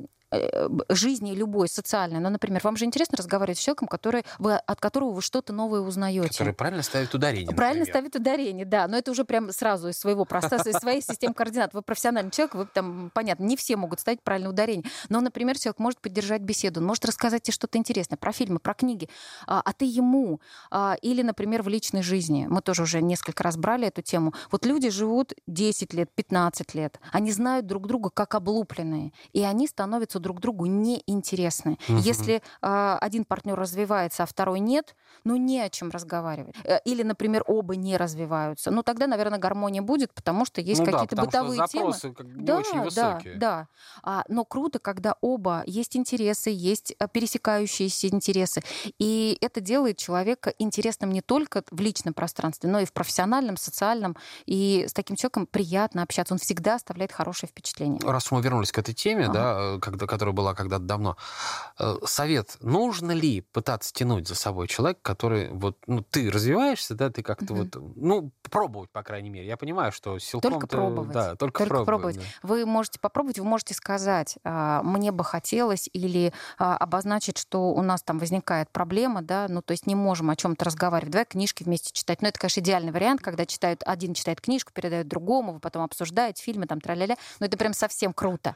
жизни 0.90 1.34
любой 1.34 1.68
социальной. 1.68 2.20
Ну, 2.20 2.30
например, 2.30 2.62
вам 2.64 2.78
же 2.78 2.86
интересно 2.86 3.18
разговаривать 3.18 3.58
с 3.58 3.62
человеком, 3.62 3.88
который, 3.88 4.24
вы, 4.38 4.56
от 4.56 4.80
которого 4.80 5.12
вы 5.12 5.22
что-то 5.22 5.54
новое 5.54 5.82
узнаете. 5.82 6.30
Который 6.30 6.54
правильно 6.54 6.84
ставит 6.84 7.14
ударение. 7.14 7.56
Правильно 7.56 7.86
например. 7.86 8.10
ставит 8.10 8.16
ударение, 8.16 8.66
да. 8.66 8.88
Но 8.88 8.98
это 8.98 9.12
уже 9.12 9.26
прям 9.26 9.52
сразу 9.52 9.90
из 9.90 9.98
своего 9.98 10.26
пространства, 10.26 10.70
из 10.70 10.78
своей 10.78 11.02
системы 11.02 11.34
координат. 11.34 11.74
Вы 11.74 11.82
профессиональный 11.82 12.32
человек, 12.32 12.56
вы 12.56 12.68
там, 12.72 13.12
понятно, 13.14 13.44
не 13.44 13.58
все 13.58 13.76
могут 13.76 14.00
ставить 14.00 14.22
правильное 14.22 14.52
ударение. 14.52 14.86
Но, 15.10 15.20
например, 15.22 15.58
человек 15.58 15.80
может 15.80 16.00
поддержать 16.00 16.42
беседу, 16.42 16.80
он 16.80 16.86
может 16.86 17.06
рассказать 17.06 17.44
тебе 17.44 17.54
что-то 17.54 17.78
интересное 17.78 18.18
про 18.18 18.32
фильмы, 18.32 18.60
про 18.60 18.74
книги, 18.74 19.10
а, 19.48 19.62
а 19.64 19.74
ты 19.74 19.86
ему. 19.86 20.42
А, 20.70 20.96
или, 21.02 21.24
например, 21.24 21.64
в 21.64 21.68
личной 21.68 22.04
жизни. 22.04 22.46
Мы 22.50 22.62
тоже 22.62 22.84
уже 22.84 23.02
несколько 23.02 23.44
раз 23.44 23.58
брали 23.58 23.88
эту 23.88 24.02
тему. 24.02 24.34
Вот 24.52 24.66
люди 24.66 24.90
живут 24.90 25.34
10 25.48 25.94
лет, 25.94 26.10
15 26.14 26.76
лет. 26.76 27.00
Они 27.12 27.32
знают 27.32 27.66
друг 27.66 27.88
друга 27.88 28.10
как 28.10 28.36
облупленные. 28.36 29.12
И 29.34 29.44
они 29.44 29.68
становятся 29.68 30.19
становятся 30.20 30.30
друг 30.30 30.40
другу 30.40 30.66
неинтересны. 30.66 31.78
Угу. 31.88 31.98
Если 32.00 32.42
э, 32.62 32.98
один 33.02 33.26
партнер 33.26 33.56
развивается, 33.56 34.24
а 34.24 34.26
второй 34.26 34.60
нет, 34.60 34.96
ну 35.24 35.36
не 35.38 35.62
о 35.62 35.70
чем 35.70 35.90
разговаривать. 35.90 36.56
Э, 36.64 36.80
или, 36.86 37.04
например, 37.04 37.44
оба 37.48 37.76
не 37.76 37.98
развиваются. 37.98 38.72
Ну 38.72 38.84
тогда, 38.84 39.08
наверное, 39.08 39.40
гармония 39.40 39.82
будет, 39.82 40.14
потому 40.14 40.46
что 40.46 40.62
есть 40.62 40.82
ну, 40.82 40.86
какие-то 40.86 41.16
да, 41.16 41.24
бытовые 41.24 41.68
темы. 41.68 41.94
Как 42.02 42.28
бы 42.28 42.44
да, 42.44 42.58
очень 42.58 42.82
высокие. 42.82 43.36
да, 43.36 43.40
да. 43.40 43.68
А, 44.04 44.24
но 44.28 44.46
круто, 44.46 44.80
когда 44.80 45.16
оба 45.22 45.64
есть 45.66 45.96
интересы, 45.96 46.52
есть 46.54 46.94
э, 47.00 47.08
пересекающиеся 47.12 48.08
интересы. 48.08 48.62
И 49.00 49.38
это 49.42 49.62
делает 49.62 49.98
человека 49.98 50.54
интересным 50.60 51.12
не 51.12 51.22
только 51.22 51.64
в 51.72 51.82
личном 51.82 52.14
пространстве, 52.14 52.70
но 52.70 52.80
и 52.80 52.86
в 52.86 52.94
профессиональном, 52.94 53.58
социальном. 53.58 54.16
И 54.46 54.86
с 54.88 54.94
таким 54.94 55.16
человеком 55.16 55.48
приятно 55.48 56.04
общаться. 56.04 56.34
Он 56.34 56.40
всегда 56.40 56.76
оставляет 56.76 57.12
хорошее 57.12 57.50
впечатление. 57.50 58.00
Раз 58.04 58.32
мы 58.32 58.42
вернулись 58.42 58.72
к 58.72 58.78
этой 58.78 58.94
теме, 58.94 59.26
ага. 59.26 59.34
да, 59.34 59.76
э, 59.76 59.80
когда, 59.80 60.08
которая 60.10 60.34
была 60.34 60.54
когда-то 60.56 60.84
давно. 60.84 61.18
Э, 61.78 61.96
совет, 62.06 62.58
нужно 62.62 63.12
ли 63.12 63.42
пытаться 63.42 63.94
тянуть 63.94 64.28
за 64.28 64.36
собой 64.36 64.68
человека, 64.68 65.00
который 65.04 65.50
вот, 65.50 65.78
ну, 65.88 66.02
ты 66.02 66.30
развиваешься, 66.32 66.96
да, 66.96 67.10
ты 67.10 67.22
как-то 67.22 67.54
угу. 67.54 67.64
вот, 67.64 67.96
ну, 67.96 68.32
пробовать, 68.50 68.90
по 68.90 69.04
крайней 69.04 69.30
мере. 69.30 69.48
Я 69.48 69.58
понимаю, 69.58 69.92
что 69.92 70.18
силком... 70.20 70.54
Только 70.54 70.68
пробовать. 70.68 71.12
Да, 71.12 71.36
только, 71.36 71.60
только 71.60 71.86
пробовать. 71.86 71.86
пробовать. 71.86 72.16
Да. 72.18 72.48
Вы 72.48 72.66
можете 72.66 73.00
попробовать, 73.00 73.40
вы 73.40 73.46
можете 73.46 73.74
сказать, 73.74 74.38
а, 74.44 74.82
мне 74.84 75.12
бы 75.12 75.24
хотелось, 75.24 75.90
или 75.94 76.34
а, 76.58 76.76
обозначить, 76.78 77.38
что 77.38 77.72
у 77.72 77.82
нас 77.82 78.02
там 78.02 78.18
возникает 78.20 78.70
проблема, 78.72 79.22
да, 79.22 79.46
ну, 79.50 79.62
то 79.62 79.72
есть 79.72 79.86
не 79.86 79.96
можем 79.96 80.30
о 80.30 80.36
чем-то 80.36 80.66
разговаривать. 80.66 81.12
Давай 81.12 81.26
книжки 81.26 81.64
вместе 81.64 81.92
читать. 81.94 82.22
Ну, 82.22 82.28
это, 82.28 82.40
конечно, 82.40 82.62
идеальный 82.62 82.92
вариант, 82.92 83.22
когда 83.22 83.46
читают, 83.46 83.84
один 83.86 84.14
читает 84.14 84.42
книжку, 84.42 84.72
передает 84.74 85.08
другому, 85.08 85.54
вы 85.54 85.60
потом 85.60 85.84
обсуждаете 85.84 86.42
фильмы, 86.44 86.66
там, 86.66 86.82
тра-ля-ля. 86.82 87.16
Но 87.40 87.46
это 87.46 87.58
прям 87.58 87.74
совсем 87.74 88.14
круто. 88.14 88.56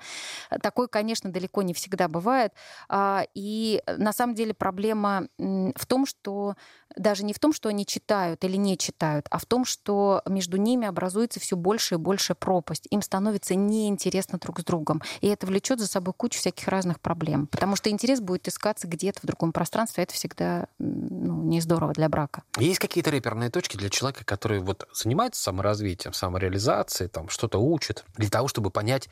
Такой, 0.61 0.87
конечно, 0.87 1.31
далеко 1.31 1.42
далеко 1.43 1.61
не 1.61 1.73
всегда 1.73 2.07
бывает. 2.07 2.53
А, 2.87 3.25
и 3.33 3.81
на 3.85 4.13
самом 4.13 4.35
деле 4.35 4.53
проблема 4.53 5.27
в 5.37 5.85
том, 5.85 6.05
что 6.05 6.55
даже 6.95 7.25
не 7.25 7.33
в 7.33 7.39
том, 7.39 7.53
что 7.53 7.69
они 7.69 7.85
читают 7.85 8.43
или 8.43 8.55
не 8.55 8.77
читают, 8.77 9.27
а 9.29 9.39
в 9.39 9.45
том, 9.45 9.65
что 9.65 10.21
между 10.25 10.57
ними 10.57 10.87
образуется 10.87 11.39
все 11.39 11.55
больше 11.55 11.95
и 11.95 11.97
больше 11.97 12.35
пропасть. 12.35 12.87
Им 12.91 13.01
становится 13.01 13.55
неинтересно 13.55 14.37
друг 14.37 14.59
с 14.59 14.63
другом. 14.63 15.01
И 15.21 15.27
это 15.27 15.47
влечет 15.47 15.79
за 15.79 15.87
собой 15.87 16.13
кучу 16.15 16.39
всяких 16.39 16.67
разных 16.67 16.99
проблем. 17.01 17.47
Потому 17.47 17.75
что 17.75 17.89
интерес 17.89 18.21
будет 18.21 18.47
искаться 18.47 18.87
где-то 18.87 19.19
в 19.21 19.25
другом 19.25 19.51
пространстве, 19.51 20.01
а 20.01 20.03
это 20.03 20.13
всегда 20.13 20.67
ну, 20.79 21.43
не 21.43 21.61
здорово 21.61 21.93
для 21.93 22.09
брака. 22.09 22.43
Есть 22.57 22.79
какие-то 22.79 23.09
реперные 23.09 23.49
точки 23.49 23.75
для 23.75 23.89
человека, 23.89 24.23
который 24.23 24.59
вот 24.59 24.87
занимается 24.93 25.41
саморазвитием, 25.41 26.13
самореализацией, 26.13 27.09
там 27.09 27.29
что-то 27.29 27.57
учит, 27.57 28.05
для 28.15 28.29
того, 28.29 28.47
чтобы 28.47 28.69
понять, 28.69 29.09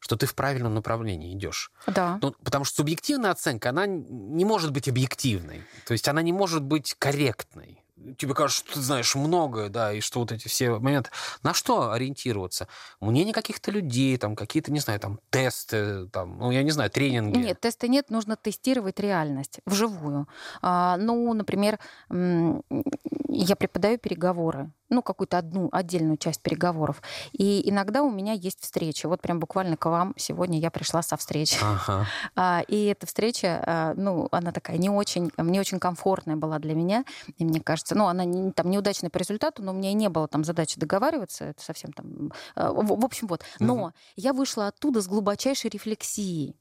что 0.00 0.16
ты 0.16 0.26
в 0.26 0.34
правильном 0.34 0.74
направлении 0.74 1.32
идешь. 1.32 1.70
Да. 1.86 2.18
Ну, 2.20 2.34
потому 2.42 2.64
что 2.64 2.76
субъективная 2.76 3.30
оценка, 3.30 3.70
она 3.70 3.86
не 3.86 4.44
может 4.44 4.72
быть 4.72 4.88
объективной. 4.88 5.62
То 5.86 5.92
есть 5.92 6.08
она 6.08 6.22
не 6.22 6.32
может 6.32 6.62
быть 6.62 6.94
корректной 6.98 7.80
тебе 8.16 8.34
кажется, 8.34 8.64
что 8.64 8.74
ты 8.74 8.80
знаешь 8.80 9.14
многое, 9.14 9.68
да, 9.68 9.92
и 9.92 10.00
что 10.00 10.20
вот 10.20 10.32
эти 10.32 10.48
все 10.48 10.70
моменты. 10.70 11.10
На 11.42 11.54
что 11.54 11.92
ориентироваться? 11.92 12.68
Мнение 13.00 13.34
каких-то 13.34 13.70
людей, 13.70 14.16
там, 14.16 14.36
какие-то, 14.36 14.72
не 14.72 14.80
знаю, 14.80 15.00
там, 15.00 15.20
тесты, 15.30 16.06
там, 16.06 16.38
ну, 16.38 16.50
я 16.50 16.62
не 16.62 16.70
знаю, 16.70 16.90
тренинги. 16.90 17.38
Нет, 17.38 17.60
теста 17.60 17.88
нет, 17.88 18.10
нужно 18.10 18.36
тестировать 18.36 19.00
реальность 19.00 19.60
вживую. 19.66 20.28
А, 20.62 20.96
ну, 20.96 21.32
например, 21.34 21.78
я 22.10 23.56
преподаю 23.56 23.98
переговоры, 23.98 24.70
ну, 24.90 25.02
какую-то 25.02 25.38
одну 25.38 25.68
отдельную 25.72 26.16
часть 26.16 26.42
переговоров. 26.42 27.02
И 27.32 27.68
иногда 27.68 28.02
у 28.02 28.10
меня 28.10 28.32
есть 28.32 28.60
встреча. 28.60 29.08
Вот 29.08 29.22
прям 29.22 29.40
буквально 29.40 29.76
к 29.76 29.86
вам 29.86 30.14
сегодня 30.16 30.58
я 30.58 30.70
пришла 30.70 31.02
со 31.02 31.16
встречи. 31.16 31.58
Ага. 31.62 32.06
А, 32.36 32.62
и 32.68 32.86
эта 32.86 33.06
встреча, 33.06 33.62
а, 33.66 33.94
ну, 33.96 34.28
она 34.30 34.52
такая 34.52 34.78
не 34.78 34.88
очень, 34.88 35.30
не 35.36 35.60
очень 35.60 35.78
комфортная 35.78 36.36
была 36.36 36.58
для 36.58 36.74
меня. 36.74 37.04
И 37.36 37.44
мне 37.44 37.60
кажется, 37.60 37.94
ну, 37.94 38.06
она 38.06 38.24
не, 38.24 38.52
там 38.52 38.70
неудачная 38.70 39.10
по 39.10 39.18
результату, 39.18 39.62
но 39.62 39.72
у 39.72 39.74
меня 39.74 39.90
и 39.90 39.94
не 39.94 40.08
было 40.08 40.26
там 40.26 40.44
задачи 40.44 40.78
договариваться. 40.78 41.44
Это 41.46 41.62
совсем 41.62 41.92
там... 41.92 42.32
А, 42.54 42.72
в, 42.72 43.00
в 43.00 43.04
общем, 43.04 43.26
вот. 43.26 43.42
Но 43.58 43.74
угу. 43.74 43.92
я 44.16 44.32
вышла 44.32 44.68
оттуда 44.68 45.00
с 45.00 45.06
глубочайшей 45.08 45.70
рефлексией. 45.70 46.56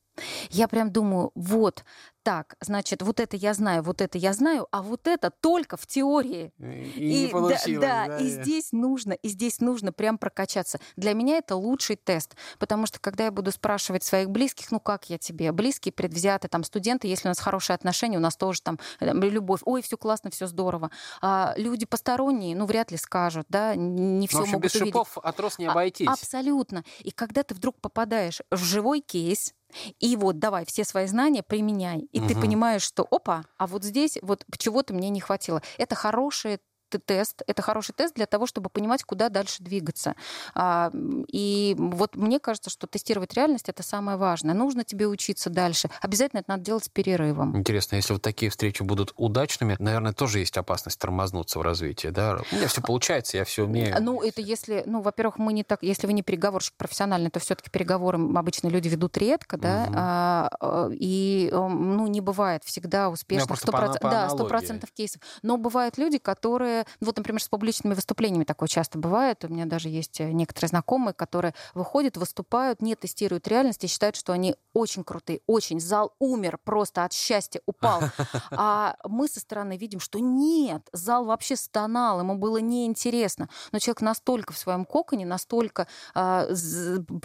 Я 0.50 0.68
прям 0.68 0.92
думаю, 0.92 1.32
вот, 1.36 1.84
так, 2.24 2.56
значит, 2.60 3.02
вот 3.02 3.20
это 3.20 3.38
я 3.38 3.54
знаю, 3.54 3.82
вот 3.82 4.02
это 4.02 4.18
я 4.18 4.34
знаю, 4.34 4.68
а 4.72 4.82
вот 4.82 5.08
это 5.08 5.32
только 5.32 5.78
в 5.78 5.88
теории. 5.88 6.52
И, 6.60 7.00
и 7.00 7.24
не 7.24 7.28
получилось. 7.30 7.82
Да, 7.82 8.06
да, 8.06 8.18
да, 8.18 8.18
и 8.18 8.28
здесь 8.28 8.72
нужно, 8.72 9.14
и 9.14 9.30
здесь 9.30 9.62
нужно 9.62 9.94
прям 9.94 10.18
прокачаться. 10.18 10.80
Для 10.96 11.14
меня 11.14 11.38
это 11.38 11.56
лучший 11.56 11.96
тест, 11.96 12.36
потому 12.60 12.86
что 12.86 13.00
когда 13.00 13.26
я 13.26 13.32
буду 13.32 13.52
спрашивать 13.52 14.04
своих 14.04 14.30
близких, 14.30 14.72
ну 14.72 14.80
как 14.80 15.10
я 15.10 15.18
тебе, 15.18 15.52
близкие, 15.52 15.92
предвзяты, 15.92 16.50
там 16.50 16.64
студенты, 16.64 17.08
если 17.08 17.28
у 17.28 17.32
нас 17.32 17.40
хорошие 17.40 17.74
отношения, 17.74 18.18
у 18.18 18.22
нас 18.22 18.36
тоже 18.36 18.62
там 18.62 18.80
э, 19.00 19.12
любовь, 19.12 19.62
ой, 19.66 19.82
все 19.82 19.98
классно, 19.98 20.30
все 20.30 20.46
здорово. 20.46 20.92
А 21.22 21.54
люди 21.58 21.86
посторонние, 21.86 22.56
ну 22.56 22.66
вряд 22.66 22.92
ли 22.92 22.98
скажут, 22.98 23.48
да, 23.50 23.76
не 23.76 24.28
все 24.28 24.38
ну, 24.38 24.44
общем, 24.44 24.54
могут 24.54 24.66
без 24.66 24.76
увидеть. 24.76 24.94
шипов 24.94 25.18
отрос 25.18 25.58
не 25.58 25.68
а, 25.68 25.72
обойтись. 25.72 26.08
А, 26.08 26.14
абсолютно. 26.14 26.84
И 27.00 27.12
когда 27.12 27.44
ты 27.44 27.56
вдруг 27.56 27.80
попадаешь 27.80 28.42
в 28.52 28.58
живой 28.58 29.00
кейс, 29.00 29.54
и 30.00 30.16
вот 30.16 30.40
давай 30.40 30.66
все 30.66 30.84
свои 30.84 31.08
знания 31.08 31.44
применяй. 31.44 32.08
И 32.12 32.20
угу. 32.20 32.28
ты 32.28 32.36
понимаешь, 32.36 32.82
что 32.82 33.08
опа, 33.10 33.44
а 33.58 33.68
вот 33.68 33.84
здесь 33.84 34.18
вот 34.22 34.46
чего-то 34.58 34.94
мне 34.94 35.10
не 35.10 35.20
хватило. 35.20 35.62
Это 35.78 35.96
хороший 35.96 36.60
тест, 36.98 37.44
это 37.46 37.62
хороший 37.62 37.94
тест 37.94 38.16
для 38.16 38.26
того, 38.26 38.48
чтобы 38.48 38.70
понимать, 38.70 39.04
куда 39.04 39.30
дальше 39.30 39.62
двигаться. 39.62 40.16
А, 40.56 40.92
и 41.28 41.76
вот 41.78 42.16
мне 42.16 42.40
кажется, 42.40 42.70
что 42.70 42.88
тестировать 42.88 43.34
реальность 43.34 43.70
это 43.70 43.84
самое 43.84 44.18
важное. 44.18 44.56
Нужно 44.56 44.84
тебе 44.84 45.08
учиться 45.08 45.50
дальше. 45.50 45.90
Обязательно 46.02 46.40
это 46.40 46.52
надо 46.52 46.64
делать 46.64 46.86
с 46.86 46.90
перерывом. 46.90 47.58
Интересно, 47.58 47.98
если 47.98 48.14
вот 48.14 48.22
такие 48.22 48.50
встречи 48.50 48.82
будут 48.82 49.14
удачными, 49.18 49.76
наверное, 49.80 50.14
тоже 50.14 50.40
есть 50.40 50.58
опасность 50.58 51.00
тормознуться 51.00 51.60
в 51.60 51.62
развитии, 51.62 52.08
да? 52.08 52.40
У 52.52 52.56
меня 52.56 52.68
все 52.68 52.82
получается, 52.82 53.38
я 53.38 53.46
все 53.46 53.66
умею. 53.66 53.96
Ну, 54.00 54.22
это 54.22 54.42
если, 54.42 54.84
ну, 54.86 55.02
во-первых, 55.02 55.38
мы 55.38 55.54
не 55.54 55.64
так, 55.64 55.84
если 55.84 56.08
вы 56.08 56.14
не 56.14 56.24
переговорщик 56.24 56.74
профессиональный, 56.76 57.30
то 57.30 57.40
все-таки 57.40 57.70
переговоры 57.70 58.18
обычно 58.36 58.68
люди 58.68 58.88
ведут 58.88 59.18
редко, 59.18 59.58
да, 59.58 59.86
угу. 59.88 59.94
а, 59.96 60.90
и, 60.92 61.50
ну, 61.52 62.08
не 62.08 62.22
бывает 62.22 62.64
всегда 62.64 63.10
успешно. 63.10 63.54
100%, 63.54 64.00
по, 64.00 64.10
да, 64.10 64.30
сто 64.30 64.46
процентов 64.46 64.92
кейсов. 64.92 65.22
Но 65.42 65.58
бывают 65.58 65.98
люди, 65.98 66.18
которые, 66.18 66.79
вот, 67.00 67.18
например, 67.18 67.42
с 67.42 67.48
публичными 67.48 67.94
выступлениями 67.94 68.44
такое 68.44 68.68
часто 68.68 68.98
бывает. 68.98 69.44
У 69.46 69.50
меня 69.50 69.66
даже 69.66 69.90
есть 69.90 70.20
э, 70.22 70.32
некоторые 70.32 70.70
знакомые, 70.70 71.14
которые 71.14 71.54
выходят, 71.74 72.18
выступают, 72.18 72.82
не 72.82 72.96
тестируют 72.96 73.48
реальность 73.48 73.84
и 73.84 73.88
считают, 73.88 74.16
что 74.16 74.34
они 74.34 74.56
очень 74.74 75.04
крутые, 75.04 75.42
очень. 75.48 75.80
Зал 75.80 76.14
умер 76.20 76.60
просто 76.64 77.04
от 77.04 77.14
счастья, 77.14 77.62
упал. 77.66 78.02
А 78.52 78.96
мы 79.06 79.28
со 79.28 79.40
стороны 79.40 79.78
видим, 79.78 80.00
что 80.00 80.20
нет, 80.20 80.88
зал 80.92 81.26
вообще 81.26 81.56
стонал, 81.56 82.20
ему 82.20 82.36
было 82.36 82.58
неинтересно. 82.58 83.50
Но 83.72 83.80
человек 83.80 84.02
настолько 84.02 84.54
в 84.54 84.58
своем 84.58 84.86
коконе, 84.86 85.26
настолько 85.26 85.88
а, 86.14 86.48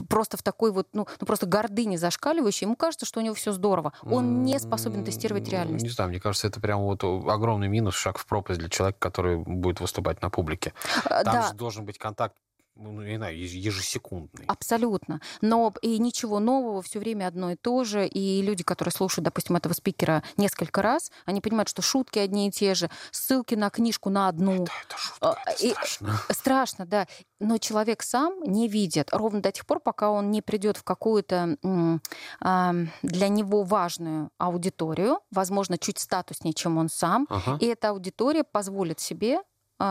просто 0.09 0.37
в 0.37 0.43
такой 0.43 0.71
вот, 0.71 0.89
ну, 0.93 1.07
ну, 1.21 1.27
просто 1.27 1.47
гордыне 1.47 1.99
зашкаливающей, 1.99 2.67
ему 2.67 2.77
кажется, 2.77 3.07
что 3.07 3.21
у 3.21 3.23
него 3.23 3.35
все 3.35 3.53
здорово. 3.53 3.93
Он 4.03 4.43
не 4.43 4.59
способен 4.59 5.05
тестировать 5.05 5.49
реальность. 5.49 5.85
Не 5.85 5.91
знаю, 5.91 6.11
мне 6.11 6.21
кажется, 6.21 6.47
это 6.47 6.61
прям 6.61 6.81
вот 6.83 7.05
огромный 7.05 7.69
минус, 7.69 7.95
шаг 7.95 8.19
в 8.19 8.27
пропасть 8.27 8.61
для 8.61 8.69
человека, 8.69 8.99
который 8.99 9.44
будет 9.47 9.81
выступать 9.81 10.23
на 10.23 10.31
публике. 10.31 10.73
А, 11.05 11.25
Там 11.25 11.35
да. 11.35 11.49
же 11.49 11.55
должен 11.55 11.85
быть 11.85 11.99
контакт 11.99 12.37
ну, 12.77 12.91
ну, 12.91 13.03
не 13.03 13.17
знаю, 13.17 13.39
ежесекундный. 13.39 14.47
Абсолютно. 14.47 15.21
Но 15.41 15.73
и 15.81 15.99
ничего 15.99 16.41
нового, 16.41 16.83
все 16.83 16.99
время 16.99 17.29
одно 17.29 17.53
и 17.53 17.57
то 17.57 17.85
же. 17.85 18.07
И 18.07 18.43
люди, 18.43 18.65
которые 18.65 18.93
слушают, 18.93 19.25
допустим, 19.25 19.55
этого 19.55 19.75
спикера 19.75 20.25
несколько 20.37 20.83
раз, 20.83 21.13
они 21.25 21.41
понимают, 21.41 21.69
что 21.69 21.83
шутки 21.83 22.19
одни 22.19 22.49
и 22.49 22.51
те 22.51 22.75
же, 22.75 22.91
ссылки 23.13 23.55
на 23.55 23.71
книжку 23.71 24.11
на 24.11 24.29
одну. 24.29 24.65
Это, 24.65 24.73
это 24.87 24.99
шутка, 24.99 25.43
это 25.47 25.65
и, 25.65 25.71
страшно. 25.71 26.21
Страшно, 26.31 26.87
да. 26.87 27.07
Но 27.39 27.59
человек 27.59 28.03
сам 28.03 28.43
не 28.43 28.69
видит 28.69 29.11
ровно 29.13 29.41
до 29.41 29.53
тех 29.53 29.67
пор, 29.67 29.79
пока 29.79 30.11
он 30.11 30.31
не 30.31 30.43
придет 30.43 30.77
в 30.77 30.83
какую-то 30.83 31.57
для 33.03 33.29
него 33.29 33.63
важную 33.63 34.31
аудиторию, 34.39 35.21
возможно, 35.31 35.79
чуть 35.79 35.99
статуснее, 35.99 36.55
чем 36.55 36.79
он 36.79 36.89
сам. 36.89 37.27
Ага. 37.31 37.59
И 37.61 37.67
эта 37.67 37.91
аудитория 37.91 38.45
позволит 38.45 38.99
себе 39.01 39.39
а, 39.39 39.43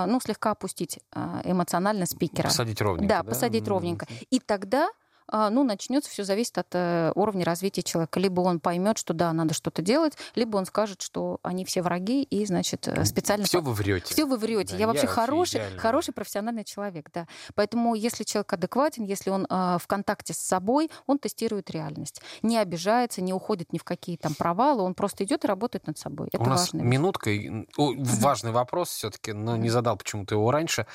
ну, 0.07 0.19
слегка 0.19 0.51
опустить 0.51 0.99
а, 1.11 1.41
эмоционально 1.43 2.05
спикера. 2.05 2.47
Посадить 2.47 2.81
ровненько. 2.81 3.07
Да, 3.09 3.23
да? 3.23 3.29
посадить 3.29 3.67
ровненько. 3.67 4.07
И 4.29 4.39
тогда 4.39 4.89
а, 4.89 5.02
ну, 5.31 5.63
начнется, 5.63 6.09
все 6.09 6.23
зависит 6.23 6.57
от 6.57 6.67
э, 6.73 7.11
уровня 7.15 7.45
развития 7.45 7.83
человека. 7.83 8.19
Либо 8.19 8.41
он 8.41 8.59
поймет, 8.59 8.97
что 8.97 9.13
да, 9.13 9.31
надо 9.33 9.53
что-то 9.53 9.81
делать, 9.81 10.13
либо 10.35 10.57
он 10.57 10.65
скажет, 10.65 11.01
что 11.01 11.39
они 11.43 11.65
все 11.65 11.81
враги, 11.81 12.23
и, 12.23 12.45
значит, 12.45 12.87
э, 12.87 13.05
специально... 13.05 13.45
Все 13.45 13.61
вы 13.61 13.73
врете. 13.73 14.13
Все 14.13 14.25
вы 14.25 14.37
врете. 14.37 14.73
Да, 14.73 14.79
я 14.79 14.87
вообще 14.87 15.03
я 15.03 15.09
хороший, 15.09 15.61
хороший 15.77 16.13
профессиональный 16.13 16.63
человек, 16.63 17.09
да. 17.13 17.27
Поэтому, 17.55 17.95
если 17.95 18.23
человек 18.23 18.53
адекватен, 18.53 19.05
если 19.05 19.29
он 19.29 19.45
э, 19.49 19.77
в 19.79 19.87
контакте 19.87 20.33
с 20.33 20.37
собой, 20.37 20.89
он 21.07 21.19
тестирует 21.19 21.69
реальность. 21.71 22.21
Не 22.41 22.57
обижается, 22.57 23.21
не 23.21 23.33
уходит 23.33 23.73
ни 23.73 23.77
в 23.77 23.83
какие 23.83 24.17
там 24.17 24.35
провалы, 24.35 24.83
он 24.83 24.93
просто 24.93 25.23
идет 25.23 25.43
и 25.45 25.47
работает 25.47 25.87
над 25.87 25.97
собой. 25.97 26.29
Это 26.31 26.43
У 26.43 26.45
нас 26.45 26.73
минутка. 26.73 27.31
О, 27.77 27.93
важный 27.97 28.51
вопрос 28.51 28.89
все-таки, 28.89 29.33
но 29.33 29.57
не 29.57 29.69
задал 29.69 29.97
почему-то 29.97 30.35
его 30.35 30.51
раньше. 30.51 30.85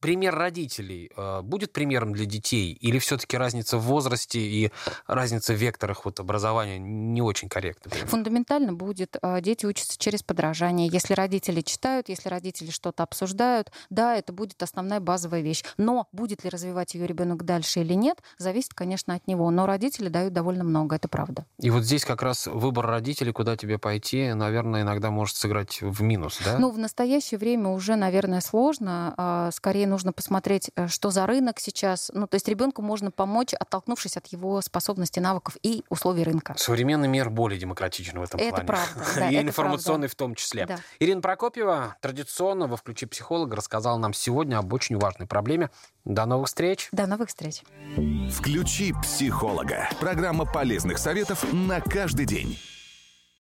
А, 0.00 0.06
пример 0.10 0.34
родителей 0.34 1.10
а, 1.16 1.42
будет 1.42 1.72
примером 1.72 2.12
для 2.12 2.24
детей 2.24 2.72
или 2.72 2.98
все-таки 2.98 3.36
разница 3.36 3.78
в 3.78 3.82
возрасте 3.82 4.40
и 4.40 4.72
разница 5.06 5.52
в 5.52 5.56
векторах 5.56 6.04
вот 6.04 6.20
образования 6.20 6.78
не 6.78 7.22
очень 7.22 7.48
корректна? 7.48 7.90
Фундаментально 8.06 8.72
будет. 8.72 9.16
А, 9.22 9.40
дети 9.40 9.66
учатся 9.66 9.98
через 9.98 10.22
подражание. 10.22 10.88
Если 10.90 11.14
родители 11.14 11.60
читают, 11.60 12.08
если 12.08 12.28
родители 12.28 12.70
что-то 12.70 13.02
обсуждают, 13.02 13.70
да, 13.90 14.16
это 14.16 14.32
будет 14.32 14.62
основная 14.62 15.00
базовая 15.00 15.42
вещь. 15.42 15.64
Но 15.76 16.08
будет 16.12 16.44
ли 16.44 16.50
развивать 16.50 16.94
ее 16.94 17.06
ребенок 17.06 17.44
дальше 17.44 17.80
или 17.80 17.94
нет, 17.94 18.18
зависит, 18.38 18.74
конечно, 18.74 19.14
от 19.14 19.26
него. 19.26 19.50
Но 19.50 19.66
родители 19.66 20.08
дают 20.08 20.32
довольно 20.32 20.64
много, 20.64 20.96
это 20.96 21.08
правда. 21.08 21.44
И 21.58 21.70
вот 21.70 21.84
здесь 21.84 22.04
как 22.04 22.22
раз 22.22 22.46
выбор 22.46 22.86
родителей, 22.86 23.32
куда 23.32 23.56
тебе 23.56 23.78
пойти, 23.78 24.32
наверное, 24.32 24.82
иногда 24.82 25.10
может 25.10 25.36
сыграть 25.36 25.80
в 25.80 26.02
минус, 26.02 26.38
да? 26.44 26.58
Ну, 26.58 26.70
в 26.70 26.78
настоящее 26.78 27.38
время 27.38 27.68
уже, 27.68 27.96
наверное, 27.96 28.40
сложно 28.40 29.50
скорее 29.52 29.89
нужно 29.90 30.12
посмотреть, 30.12 30.70
э, 30.76 30.88
что 30.88 31.10
за 31.10 31.26
рынок 31.26 31.60
сейчас. 31.60 32.10
Ну, 32.14 32.26
то 32.26 32.36
есть 32.36 32.48
ребенку 32.48 32.80
можно 32.80 33.10
помочь, 33.10 33.52
оттолкнувшись 33.52 34.16
от 34.16 34.26
его 34.28 34.60
способностей, 34.62 35.20
навыков 35.20 35.56
и 35.62 35.84
условий 35.90 36.24
рынка. 36.24 36.54
Современный 36.56 37.08
мир 37.08 37.28
более 37.28 37.60
демократичен 37.60 38.18
в 38.18 38.22
этом 38.22 38.40
это 38.40 38.50
плане. 38.50 38.66
Правда, 38.66 39.04
да, 39.16 39.28
и 39.28 39.34
это 39.34 39.48
информационный 39.48 40.08
правда. 40.08 40.12
в 40.12 40.14
том 40.14 40.34
числе. 40.34 40.66
Да. 40.66 40.78
Ирина 40.98 41.20
Прокопьева 41.20 41.96
традиционно 42.00 42.66
во 42.66 42.76
«Включи 42.76 43.04
психолога» 43.06 43.56
рассказала 43.56 43.98
нам 43.98 44.14
сегодня 44.14 44.56
об 44.58 44.72
очень 44.72 44.96
важной 44.96 45.26
проблеме. 45.26 45.70
До 46.04 46.24
новых 46.24 46.46
встреч. 46.46 46.88
До 46.92 47.06
новых 47.06 47.28
встреч. 47.28 47.62
«Включи 48.32 48.94
психолога»– 49.02 49.88
программа 50.00 50.46
полезных 50.46 50.98
советов 50.98 51.44
на 51.52 51.80
каждый 51.80 52.24
день. 52.24 52.58